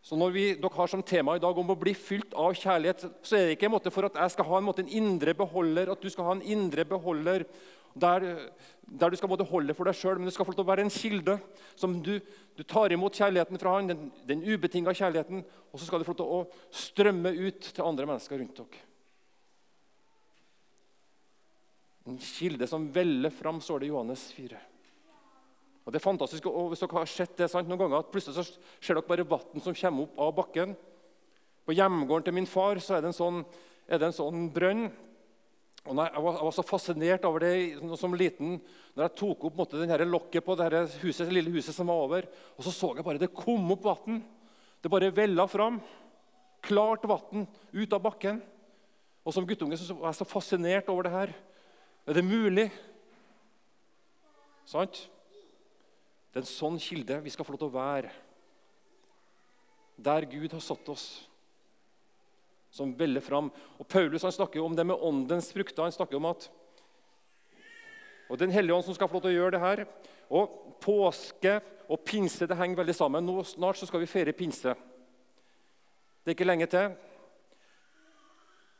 Så 0.05 0.17
når 0.19 0.35
vi, 0.35 0.45
dere 0.57 0.77
har 0.77 0.91
som 0.91 1.01
tema 1.05 1.35
i 1.37 1.41
dag 1.41 1.57
om 1.59 1.73
å 1.73 1.79
bli 1.79 1.95
fylt 1.97 2.35
av 2.37 2.53
kjærlighet, 2.57 3.07
så 3.25 3.35
er 3.35 3.47
det 3.47 3.57
ikke 3.57 3.67
en 3.67 3.75
måte 3.75 3.91
for 3.93 4.07
at 4.07 4.21
jeg 4.21 4.35
skal 4.35 4.47
ha 4.51 4.59
en, 4.59 4.67
måte, 4.69 4.85
en 4.85 4.95
indre 5.01 5.33
beholder, 5.37 5.91
at 5.91 6.01
du 6.01 6.09
skal 6.13 6.29
ha 6.29 6.37
en 6.37 6.45
indre 6.45 6.85
beholder 6.87 7.47
der, 7.93 8.25
der 8.85 9.09
du 9.09 9.17
skal 9.17 9.31
både 9.31 9.47
holde 9.47 9.73
for 9.77 9.89
deg 9.89 9.97
sjøl, 9.97 10.19
men 10.19 10.29
du 10.29 10.33
skal 10.33 10.45
få 10.45 10.53
lov 10.53 10.59
til 10.59 10.65
å 10.67 10.71
være 10.71 10.85
en 10.85 10.93
kilde. 10.93 11.39
som 11.75 11.97
Du, 12.03 12.19
du 12.57 12.63
tar 12.63 12.93
imot 12.93 13.15
kjærligheten 13.15 13.61
fra 13.61 13.75
han, 13.77 13.89
den, 13.89 14.11
den 14.27 14.43
ubetinga 14.45 14.93
kjærligheten, 14.93 15.43
og 15.71 15.79
så 15.79 15.87
skal 15.87 15.99
du 15.99 16.07
få 16.07 16.15
lov 16.15 16.21
til 16.21 16.35
å 16.37 16.77
strømme 16.85 17.33
ut 17.33 17.71
til 17.73 17.85
andre 17.85 18.09
mennesker 18.09 18.41
rundt 18.41 18.61
dere. 18.61 18.85
En 22.09 22.17
kilde 22.17 22.65
som 22.67 22.87
veller 22.93 23.33
fram, 23.33 23.59
står 23.61 23.83
det 23.83 23.89
i 23.89 23.93
Johannes 23.93 24.23
4. 24.33 24.59
Og 25.85 25.93
det 25.93 25.99
er 25.99 26.05
fantastisk, 26.05 26.45
og 26.49 26.71
Hvis 26.71 26.81
dere 26.83 27.01
har 27.01 27.09
sett 27.09 27.35
det 27.37 27.49
sant, 27.49 27.69
noen 27.69 27.79
ganger, 27.81 28.03
at 28.03 28.11
plutselig 28.13 28.37
så 28.37 28.45
ser 28.77 28.97
dere 28.97 29.07
bare 29.09 29.27
vann 29.29 29.61
som 29.63 29.75
kommer 29.77 30.05
opp 30.05 30.19
av 30.21 30.35
bakken. 30.37 30.75
På 31.65 31.73
hjemgården 31.73 32.27
til 32.27 32.35
min 32.37 32.49
far 32.49 32.81
så 32.81 32.97
er 32.97 33.03
det 33.03 33.11
en 33.11 33.17
sånn, 33.17 33.39
det 33.89 34.01
en 34.05 34.15
sånn 34.15 34.47
brønn. 34.53 34.87
Og 35.87 35.95
jeg 35.95 36.21
var, 36.21 36.35
jeg 36.35 36.45
var, 36.45 36.53
så 36.53 36.65
fascinert 36.67 37.25
over 37.27 37.45
det 37.45 37.53
som 37.97 38.15
liten 38.17 38.57
når 38.97 39.05
jeg 39.05 39.15
tok 39.21 39.45
opp 39.47 39.61
måtte, 39.61 39.79
denne 39.79 40.09
lokket 40.09 40.43
på 40.43 40.57
det 40.59 40.83
huset, 40.99 41.31
lille 41.31 41.53
huset 41.53 41.75
som 41.75 41.87
var 41.87 42.03
over. 42.03 42.27
Og 42.57 42.65
så 42.67 42.73
så 42.75 42.91
jeg 42.97 43.05
bare 43.07 43.21
det 43.21 43.31
kom 43.35 43.71
opp 43.75 43.87
vann. 43.87 44.19
Det 44.83 44.91
bare 44.91 45.13
vella 45.15 45.47
fram. 45.47 45.79
Klart 46.65 47.07
vann 47.07 47.47
ut 47.71 47.95
av 47.95 48.03
bakken. 48.03 48.41
Og 49.23 49.33
Som 49.35 49.47
guttunge 49.47 49.77
så 49.77 49.95
var 49.95 50.11
jeg 50.11 50.19
så 50.19 50.27
fascinert 50.27 50.89
over 50.91 51.07
det 51.07 51.13
her. 51.13 51.33
Er 52.07 52.17
det 52.17 52.25
mulig? 52.25 52.69
Sant? 54.65 55.05
Det 56.29 56.39
er 56.39 56.43
en 56.43 56.49
sånn 56.49 56.79
kilde 56.81 57.21
vi 57.23 57.31
skal 57.33 57.45
få 57.45 57.55
lov 57.55 57.61
til 57.61 57.71
å 57.71 57.77
være. 57.77 58.11
Der 59.99 60.27
Gud 60.29 60.53
har 60.55 60.63
satt 60.63 60.91
oss. 60.91 61.28
Som 62.71 62.93
veller 62.97 63.21
fram. 63.21 63.49
Og 63.77 63.87
Paulus 63.87 64.23
han 64.23 64.35
snakker 64.35 64.61
om 64.61 64.75
det 64.75 64.85
med 64.85 65.01
åndens 65.01 65.51
frukter. 65.53 65.83
Han 65.83 65.95
snakker 65.95 66.19
om 66.19 66.29
at 66.29 66.49
og 68.29 68.37
Den 68.37 68.51
hellige 68.53 68.75
ånd 68.75 68.85
som 68.85 68.93
skal 68.93 69.09
få 69.09 69.17
lov 69.17 69.23
til 69.25 69.31
å 69.31 69.39
gjøre 69.39 69.55
det 69.55 69.63
her. 69.63 69.79
Og 70.29 70.57
Påske 70.79 71.55
og 71.89 72.03
pinse 72.05 72.45
det 72.47 72.55
henger 72.55 72.77
veldig 72.77 72.93
sammen. 72.95 73.25
Nå 73.25 73.41
Snart 73.43 73.79
så 73.79 73.87
skal 73.89 74.03
vi 74.03 74.07
feire 74.07 74.35
pinse. 74.37 74.75
Det 76.21 76.31
er 76.31 76.37
ikke 76.37 76.47
lenge 76.47 76.67
til. 76.69 76.93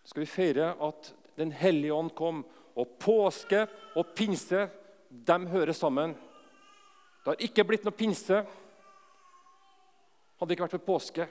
Så 0.04 0.13
skal 0.13 0.23
vi 0.23 0.30
feire 0.30 0.75
at 0.80 1.13
Den 1.39 1.52
hellige 1.56 1.95
ånd 1.95 2.13
kom 2.15 2.43
og 2.75 2.95
påske 2.99 3.65
og 3.97 4.13
pinse 4.15 4.65
de 5.10 5.38
hører 5.47 5.73
sammen. 5.73 6.13
Det 7.23 7.32
har 7.32 7.43
ikke 7.47 7.65
blitt 7.67 7.86
noe 7.88 7.95
pinse 7.95 8.43
hadde 10.39 10.47
det 10.47 10.56
ikke 10.56 10.67
vært 10.67 10.75
for 10.78 10.88
påske. 10.88 11.25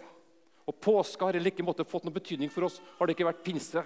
Og 0.68 0.76
påske 0.84 1.24
har 1.24 1.36
heller 1.36 1.52
ikke 1.52 1.64
måtte 1.64 1.86
fått 1.88 2.04
noen 2.04 2.16
betydning 2.18 2.50
for 2.52 2.68
oss 2.68 2.76
har 2.98 3.08
det 3.08 3.16
ikke 3.16 3.28
vært 3.30 3.44
pinse. 3.46 3.82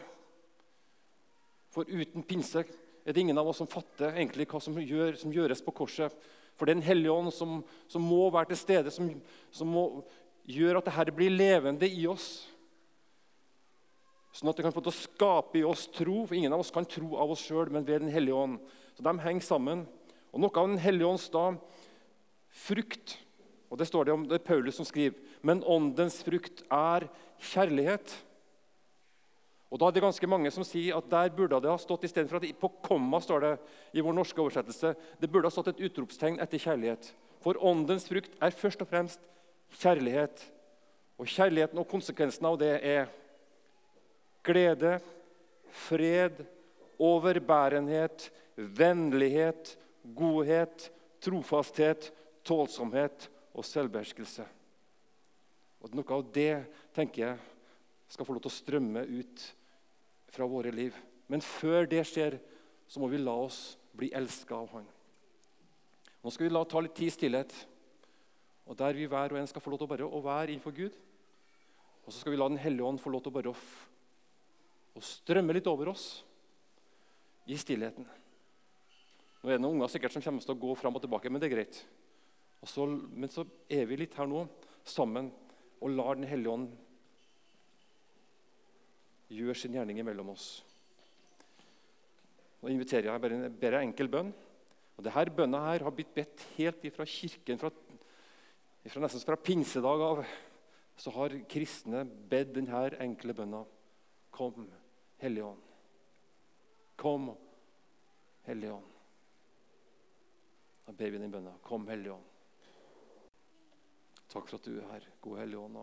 For 1.73 1.89
uten 1.89 2.25
pinse 2.27 2.65
er 2.67 3.15
det 3.15 3.23
ingen 3.23 3.39
av 3.39 3.49
oss 3.49 3.61
som 3.63 3.71
fatter 3.71 4.17
egentlig 4.17 4.49
hva 4.51 4.61
som, 4.63 4.77
gjør, 4.77 5.15
som 5.19 5.33
gjøres 5.35 5.63
på 5.65 5.75
korset. 5.83 6.15
For 6.59 6.67
det 6.67 6.75
er 6.75 6.81
Den 6.81 6.89
hellige 6.91 7.15
ånd 7.15 7.33
som, 7.35 7.61
som, 7.89 8.03
må 8.05 8.27
være 8.35 8.53
til 8.53 8.61
stede, 8.61 8.93
som, 8.95 9.09
som 9.55 9.71
må 9.71 9.87
gjøre 10.51 10.83
at 10.83 10.91
dette 10.91 11.15
blir 11.15 11.33
levende 11.33 11.89
i 11.89 12.05
oss. 12.11 12.49
Sånn 14.35 14.51
at 14.51 14.59
det 14.59 14.65
kan 14.67 14.75
få 14.75 14.83
til 14.85 14.93
å 14.93 14.97
skape 14.97 15.61
i 15.61 15.67
oss 15.67 15.87
tro. 15.93 16.23
For 16.27 16.37
ingen 16.37 16.53
av 16.55 16.65
oss 16.65 16.73
kan 16.75 16.89
tro 16.89 17.15
av 17.21 17.35
oss 17.35 17.45
sjøl, 17.47 17.71
men 17.73 17.87
ved 17.87 18.03
Den 18.05 18.13
hellige 18.13 18.37
ånd. 18.37 18.59
Så 18.97 19.05
De 19.07 19.15
henger 19.23 19.47
sammen. 19.47 19.87
Og 20.33 20.41
Noe 20.41 20.57
av 20.57 20.71
Den 20.71 20.81
hellige 20.83 21.09
ånds 21.09 21.29
da, 21.33 21.51
frukt 22.53 23.17
og 23.73 23.79
Det 23.81 23.89
står 23.89 24.05
det 24.05 24.13
om 24.13 24.27
det 24.29 24.37
er 24.37 24.45
Paulus 24.45 24.77
som 24.77 24.85
skriver. 24.85 25.17
Men 25.41 25.65
åndens 25.65 26.19
frukt 26.21 26.61
er 26.69 27.07
kjærlighet. 27.41 28.13
Og 29.73 29.81
da 29.81 29.89
er 29.89 29.97
det 29.97 30.03
ganske 30.05 30.29
mange 30.29 30.53
som 30.53 30.67
sier 30.69 30.99
at 30.99 31.09
der 31.09 31.33
burde 31.33 31.57
det 31.65 31.73
ha 31.73 31.79
stått 31.81 32.05
istedenfor 32.05 32.43
at 32.43 32.61
på 32.61 32.69
komma 32.85 33.23
står 33.25 33.47
det 33.47 33.53
i 33.97 34.05
vår 34.05 34.13
norske 34.19 34.45
oversettelse, 34.45 34.93
det 35.17 35.31
burde 35.33 35.49
ha 35.49 35.55
stått 35.55 35.73
et 35.73 35.81
utropstegn 35.89 36.37
etter 36.45 36.61
kjærlighet. 36.61 37.15
For 37.41 37.57
åndens 37.57 38.05
frukt 38.13 38.37
er 38.45 38.53
først 38.53 38.85
og 38.85 38.93
fremst 38.93 39.25
kjærlighet. 39.81 40.45
Og 41.17 41.33
kjærligheten 41.33 41.81
og 41.81 41.89
konsekvensen 41.89 42.53
av 42.53 42.61
det 42.61 42.75
er 42.77 43.09
glede, 44.45 44.99
fred, 45.89 46.45
overbærenhet, 47.01 48.29
vennlighet, 48.53 49.79
godhet, 50.13 50.91
trofasthet, 51.25 52.13
tålsomhet 52.45 53.33
og 53.53 53.67
selvbeherskelse. 53.67 54.47
Og 55.83 55.97
Noe 55.97 56.15
av 56.15 56.25
det 56.35 56.65
tenker 56.95 57.25
jeg 57.25 57.39
skal 58.13 58.29
få 58.29 58.37
lov 58.37 58.45
til 58.45 58.53
å 58.53 58.61
strømme 58.61 59.03
ut 59.09 59.45
fra 60.33 60.47
våre 60.49 60.73
liv. 60.75 60.97
Men 61.29 61.45
før 61.45 61.89
det 61.89 62.05
skjer, 62.09 62.39
så 62.89 63.01
må 63.01 63.09
vi 63.13 63.21
la 63.21 63.35
oss 63.45 63.77
bli 63.97 64.11
elska 64.15 64.57
av 64.57 64.73
Han. 64.77 64.89
Nå 66.23 66.31
skal 66.31 66.47
vi 66.47 66.53
la 66.53 66.63
ta 66.69 66.81
litt 66.81 66.95
tid 66.95 67.11
i 67.11 67.15
stillhet, 67.15 67.55
og 68.69 68.77
der 68.79 68.95
vi 68.95 69.09
hver 69.11 69.33
og 69.35 69.41
en 69.41 69.49
skal 69.51 69.65
få 69.65 69.73
lov 69.73 69.81
til 69.81 69.89
å, 69.89 69.91
bare, 69.91 70.07
å 70.07 70.23
være 70.23 70.53
innenfor 70.53 70.77
Gud. 70.77 70.99
Og 72.05 72.13
så 72.13 72.21
skal 72.21 72.35
vi 72.35 72.39
la 72.39 72.49
Den 72.51 72.61
hellige 72.63 72.87
ånd 72.87 73.01
få 73.03 73.11
lov 73.11 73.25
til 73.25 73.33
å 73.33 73.37
bare 73.41 73.55
og 74.93 75.05
strømme 75.07 75.55
litt 75.57 75.69
over 75.71 75.89
oss 75.93 76.07
i 77.49 77.57
stillheten. 77.59 78.05
Nå 79.43 79.51
er 79.51 79.57
det 79.57 79.63
noen 79.65 79.79
unger 79.79 79.91
sikkert 79.91 80.15
som 80.15 80.23
kommer 80.23 80.45
til 80.45 80.55
å 80.55 80.63
gå 80.63 80.75
fram 80.79 80.99
og 80.99 81.03
tilbake, 81.03 81.31
men 81.33 81.43
det 81.43 81.49
er 81.49 81.55
greit. 81.57 81.79
Så, 82.63 82.87
men 82.87 83.31
så 83.33 83.45
er 83.71 83.89
vi 83.91 83.99
litt 83.99 84.15
her 84.15 84.29
nå 84.31 84.45
sammen 84.87 85.33
og 85.83 85.91
lar 85.91 86.15
Den 86.15 86.29
hellige 86.31 86.53
ånd 86.53 86.69
gjøre 89.33 89.57
sin 89.59 89.75
gjerning 89.75 89.99
mellom 90.05 90.33
oss. 90.35 90.47
Nå 92.63 92.71
inviterer 92.71 93.09
jeg 93.09 93.23
bare 93.23 93.39
en, 93.39 93.55
bare 93.59 93.83
enkel 93.83 94.11
bønn. 94.13 94.31
Og 94.95 95.05
denne 95.07 95.35
bønna 95.35 95.65
her 95.67 95.87
har 95.87 95.95
blitt 95.97 96.13
bedt 96.15 96.45
helt 96.59 96.85
ifra 96.87 97.07
kirken, 97.09 97.59
fra, 97.59 97.73
ifra 98.87 99.03
nesten 99.03 99.25
fra 99.25 99.39
pinsedag 99.41 100.05
av. 100.07 100.23
Så 101.01 101.11
har 101.17 101.35
kristne 101.51 102.05
bedt 102.05 102.53
denne 102.55 102.85
enkle 103.03 103.35
bønna. 103.35 103.65
Kom, 104.33 104.69
Hellige 105.23 105.49
Ånd. 105.49 105.71
Kom, 107.01 107.31
Hellige 108.47 108.77
Ånd. 108.77 108.91
Da 110.87 110.95
ber 110.99 111.11
vi 111.15 111.23
den 111.23 111.33
bønna. 111.33 111.57
Kom, 111.65 111.89
Hellige 111.91 112.15
Ånd. 112.15 112.32
Takk 114.33 114.49
for 114.49 114.57
at 114.57 114.65
du 114.65 114.79
er 114.79 114.87
her, 114.95 115.09
gode 115.21 115.43
Hellige 115.43 115.61
Ånd. 115.61 115.81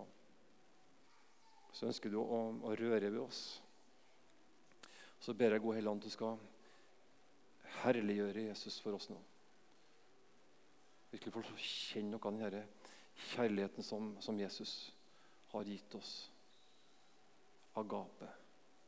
Så 1.72 1.86
ønsker 1.86 2.10
du 2.10 2.18
å, 2.22 2.40
å 2.66 2.74
røre 2.74 3.12
ved 3.12 3.20
oss. 3.22 3.44
Så 5.22 5.36
ber 5.38 5.54
jeg, 5.54 5.62
gode 5.62 5.78
Hellige 5.78 5.94
Ånd, 5.94 6.02
du 6.02 6.10
skal 6.10 6.40
herliggjøre 7.84 8.48
Jesus 8.48 8.80
for 8.82 8.98
oss 8.98 9.10
nå. 9.12 9.20
Virkelig 11.12 11.34
få 11.34 11.44
kjenne 11.62 12.18
noe 12.18 12.32
av 12.32 12.54
den 12.58 12.66
kjærligheten 13.30 13.86
som, 13.86 14.12
som 14.22 14.38
Jesus 14.40 14.74
har 15.54 15.70
gitt 15.70 15.96
oss. 15.98 16.14
Agape 17.78 18.30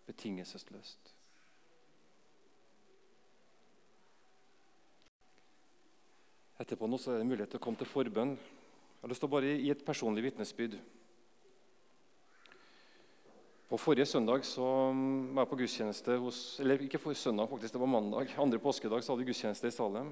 betingelsesløst. 0.07 1.13
Etterpå 6.61 6.89
nå 6.89 6.97
så 7.01 7.13
er 7.13 7.21
det 7.21 7.29
mulighet 7.29 7.53
til 7.53 7.61
å 7.61 7.63
komme 7.63 7.79
til 7.79 7.89
forbønn. 7.89 8.35
Lyst 9.09 9.23
til 9.23 9.31
å 9.31 9.33
bare 9.33 9.55
gi 9.57 9.71
et 9.73 9.85
personlig 9.85 10.27
vitnesbyrd. 10.27 10.75
På 13.71 13.79
Forrige 13.79 14.05
søndag 14.05 14.43
så 14.45 14.65
var 14.91 15.45
jeg 15.45 15.49
på 15.49 15.57
gudstjeneste 15.61 16.17
hos 16.19 16.59
Eller 16.59 16.83
ikke 16.83 16.99
forrige 16.99 17.23
søndag, 17.23 17.47
faktisk, 17.49 17.73
det 17.73 17.81
var 17.81 17.89
mandag. 17.89 18.33
Andre 18.37 18.59
påskedag 18.59 19.01
så 19.01 19.13
hadde 19.13 19.23
vi 19.23 19.31
gudstjeneste 19.31 19.71
i 19.71 19.73
Salem. 19.73 20.11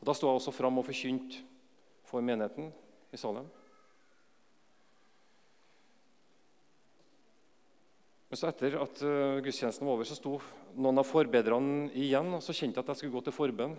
Og 0.00 0.04
Da 0.06 0.14
sto 0.14 0.28
jeg 0.28 0.40
også 0.40 0.52
fram 0.52 0.78
og 0.78 0.84
forkynte 0.84 1.40
for 2.10 2.20
menigheten 2.20 2.72
i 3.14 3.20
Salem. 3.20 3.46
Men 8.28 8.36
så 8.36 8.50
etter 8.50 8.76
at 8.76 9.00
uh, 9.00 9.38
gudstjenesten 9.40 9.86
var 9.86 9.96
over, 9.96 10.04
så 10.04 10.18
sto 10.18 10.34
noen 10.76 11.00
av 11.00 11.08
forbedrerne 11.08 11.88
igjen. 11.96 12.34
og 12.36 12.44
Så 12.44 12.52
kjente 12.52 12.76
jeg 12.76 12.84
at 12.84 12.92
jeg 12.92 13.00
skulle 13.00 13.16
gå 13.16 13.24
til 13.24 13.38
forbønn. 13.38 13.78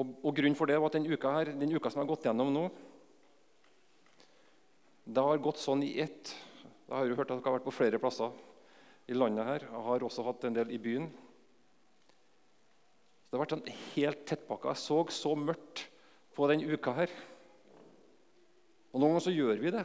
Og, 0.00 0.12
og, 0.22 0.32
Grunnen 0.36 0.56
for 0.56 0.70
det 0.70 0.78
var 0.80 0.88
at 0.88 0.96
den 0.96 1.08
uka, 1.10 1.32
her, 1.34 1.52
den 1.60 1.72
uka 1.74 1.90
som 1.90 2.00
jeg 2.00 2.06
har 2.06 2.12
gått 2.14 2.28
gjennom 2.28 2.52
nå 2.54 2.68
Det 5.04 5.24
har 5.26 5.42
gått 5.42 5.60
sånn 5.60 5.82
i 5.84 5.96
ett. 6.00 6.30
Jeg 6.86 6.94
har 6.94 7.08
jo 7.08 7.16
hørt 7.18 7.28
at 7.28 7.36
dere 7.36 7.48
har 7.48 7.58
vært 7.58 7.66
på 7.66 7.74
flere 7.74 8.00
plasser 8.00 8.30
i 9.10 9.16
landet 9.16 9.46
her. 9.46 9.66
Jeg 9.66 9.82
har 9.88 10.06
også 10.06 10.24
hatt 10.26 10.46
en 10.46 10.56
del 10.56 10.70
i 10.72 10.78
byen. 10.80 11.08
Det 13.26 13.36
har 13.36 13.42
vært 13.42 13.56
sånn 13.56 13.72
helt 13.96 14.22
tettpakka. 14.26 14.72
Jeg 14.72 14.82
så 14.84 15.00
så 15.14 15.34
mørkt 15.38 15.84
på 16.36 16.46
den 16.50 16.62
uka 16.66 16.94
her. 16.96 17.12
Og 18.90 18.98
noen 18.98 19.14
ganger 19.14 19.26
så 19.26 19.34
gjør 19.34 19.60
vi 19.62 19.74
det. 19.74 19.84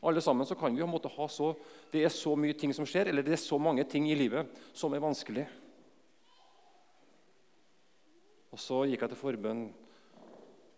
Alle 0.00 0.22
sammen 0.24 0.48
så 0.48 0.56
kan 0.56 0.76
vi 0.76 0.86
måtte 0.88 1.12
ha 1.12 1.26
så, 1.28 1.54
Det 1.92 2.04
er 2.04 2.12
så 2.12 2.32
mye 2.36 2.56
ting 2.56 2.72
som 2.72 2.86
skjer, 2.88 3.10
eller 3.10 3.24
det 3.24 3.34
er 3.36 3.42
så 3.42 3.58
mange 3.60 3.84
ting 3.84 4.08
i 4.08 4.16
livet 4.16 4.48
som 4.72 4.92
er 4.96 5.04
vanskelig. 5.04 5.44
Og 8.50 8.58
Så 8.58 8.84
gikk 8.90 9.04
jeg 9.04 9.12
til 9.12 9.20
forbønn 9.20 9.68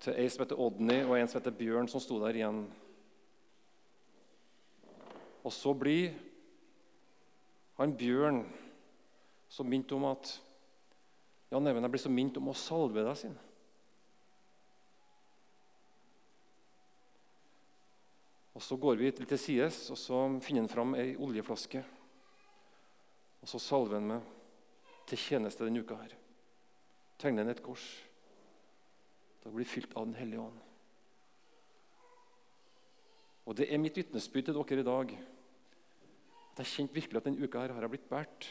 til 0.02 0.18
ei 0.18 0.28
som 0.28 0.42
heter 0.42 0.60
Odny, 0.60 0.98
og 1.06 1.14
en 1.16 1.28
som 1.30 1.38
heter 1.40 1.54
Bjørn, 1.56 1.88
som 1.88 2.02
sto 2.02 2.18
der 2.20 2.36
igjen. 2.36 2.64
Og 5.42 5.52
så 5.54 5.72
blir 5.74 6.12
han 7.78 7.94
Bjørn 7.96 8.42
så 9.48 9.64
minnet 9.66 9.94
om 9.94 10.04
at 10.10 10.34
Jan 11.52 11.66
Even, 11.68 11.84
jeg 11.84 11.92
blir 11.92 12.00
så 12.00 12.12
minnet 12.12 12.38
om 12.40 12.48
å 12.48 12.56
salve 12.56 13.04
deg 13.04 13.18
sin. 13.20 13.34
Og 18.52 18.62
Så 18.62 18.76
går 18.76 18.96
vi 18.96 19.08
litt 19.08 19.20
til 19.28 19.40
sides, 19.40 19.84
og 19.90 19.98
så 19.98 20.22
finner 20.44 20.64
han 20.64 20.72
fram 20.72 20.94
ei 20.94 21.14
oljeflaske. 21.16 21.82
Og 23.42 23.48
så 23.50 23.58
salver 23.58 23.98
han 23.98 24.10
meg 24.12 24.34
til 25.08 25.18
tjeneste 25.18 25.66
denne 25.66 25.82
uka. 25.82 25.96
her. 25.96 26.21
Tegner 27.22 27.44
han 27.44 27.52
et 27.52 27.62
kors. 27.62 27.84
Da 29.44 29.50
blir 29.54 29.68
fylt 29.68 29.92
av 29.94 30.08
Den 30.08 30.18
hellige 30.18 30.42
ånd. 30.42 30.58
Og 33.46 33.56
Det 33.56 33.68
er 33.70 33.78
mitt 33.78 33.96
vitnesbyrd 33.96 34.48
til 34.48 34.58
dere 34.58 34.80
i 34.80 34.88
dag. 34.88 35.14
At 36.52 36.58
Jeg 36.58 36.66
kjente 36.66 36.94
virkelig 36.94 37.16
at 37.16 37.24
denne 37.24 37.42
uka 37.46 37.62
her 37.62 37.72
har 37.72 37.86
jeg 37.86 37.94
blitt 37.94 38.10
båret. 38.10 38.50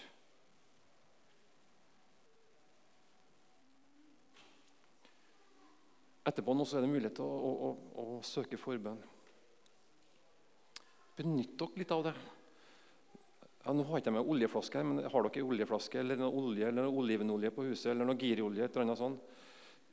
Etterpå 6.31 6.53
nå 6.53 6.65
så 6.65 6.77
er 6.77 6.85
det 6.85 6.93
mulighet 6.93 7.15
til 7.17 7.25
å, 7.25 7.51
å, 7.51 7.69
å, 7.71 8.03
å 8.17 8.21
søke 8.23 8.59
forbønn. 8.59 8.99
Benytt 11.17 11.57
dere 11.59 11.81
litt 11.81 11.91
av 11.91 12.05
det. 12.07 12.13
Ja, 13.61 13.73
nå 13.77 13.83
har 13.85 13.99
jeg 13.99 14.07
ikke 14.07 14.13
med 14.15 14.29
oljeflaske 14.33 14.79
her, 14.79 14.87
men 14.87 15.03
Har 15.05 15.27
dere 15.27 15.45
oljeflaske 15.45 15.99
eller 16.01 16.17
noe 16.17 16.33
olje 16.33 16.67
eller 16.67 16.87
noe 16.87 17.03
olivenolje 17.03 17.51
på 17.53 17.67
huset? 17.67 17.91
eller 17.91 18.07
noe 18.09 18.17
giriolje, 18.17 18.65
et 18.65 18.75
eller 18.75 18.87
annet 18.87 18.97
sånt? 18.97 19.21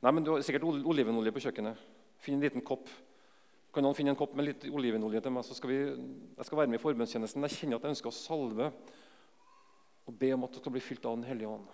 Nei, 0.03 0.13
men 0.13 0.25
Du 0.25 0.33
har 0.33 0.43
sikkert 0.43 0.65
olivenolje 0.65 1.33
på 1.33 1.43
kjøkkenet. 1.45 1.77
Finn 2.19 2.39
en 2.39 2.47
liten 2.47 2.65
kopp. 2.65 2.89
Kan 3.75 3.85
noen 3.85 3.95
finne 3.95 4.15
en 4.15 4.17
kopp 4.17 4.35
med 4.35 4.47
litt 4.47 4.65
olivenolje 4.73 5.21
til 5.21 5.33
meg? 5.33 5.45
så 5.45 5.55
skal 5.55 5.71
vi, 5.71 5.81
Jeg 6.39 6.47
skal 6.47 6.59
være 6.59 6.69
med 6.69 6.81
i 6.81 6.83
forbundstjenesten. 6.83 7.43
Jeg 7.43 7.59
kjenner 7.59 7.77
at 7.77 7.83
jeg 7.83 7.91
ønsker 7.91 8.09
å 8.09 8.17
salve 8.17 8.73
og 10.09 10.15
be 10.19 10.33
om 10.33 10.45
at 10.45 10.53
det 10.53 10.63
skal 10.63 10.73
bli 10.73 10.81
fylt 10.81 11.05
av 11.05 11.17
Den 11.17 11.29
hellige 11.29 11.49
ånd. 11.49 11.69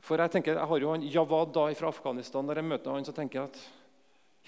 For 0.00 0.16
Jeg 0.16 0.30
tenker, 0.30 0.54
jeg 0.54 0.68
har 0.68 0.78
jo 0.78 0.90
han 0.92 1.02
Jawad 1.02 1.52
da 1.52 1.66
fra 1.74 1.88
Afghanistan. 1.88 2.46
Når 2.46 2.54
jeg 2.54 2.64
møter 2.64 2.90
han, 2.92 3.04
så 3.04 3.12
tenker 3.12 3.40
jeg 3.40 3.50
at 3.50 3.58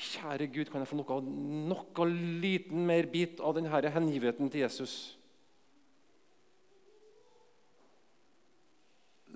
Kjære 0.00 0.46
Gud, 0.48 0.70
kan 0.72 0.80
jeg 0.80 0.88
få 0.88 0.96
noe, 0.96 1.20
noe 1.68 2.06
liten 2.40 2.86
mer 2.88 3.08
bit 3.12 3.40
av 3.44 3.58
denne 3.58 3.68
hengivenheten 3.68 4.48
til 4.48 4.64
Jesus? 4.64 4.94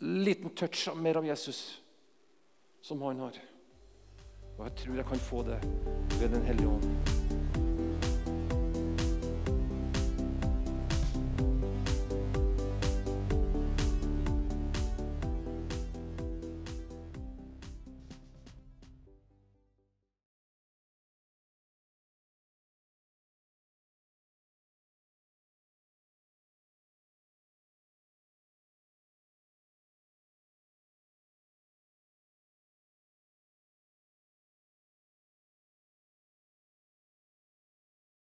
Liten 0.00 0.54
touch 0.56 0.88
mer 0.96 1.20
av 1.20 1.28
Jesus 1.28 1.82
som 2.84 3.02
han 3.04 3.20
har. 3.26 3.36
Og 4.54 4.64
jeg 4.68 4.76
tror 4.80 5.02
jeg 5.02 5.10
kan 5.12 5.26
få 5.28 5.42
det 5.42 5.60
ved 6.20 6.28
Den 6.32 6.48
hellige 6.48 6.68
ånd. 6.68 7.03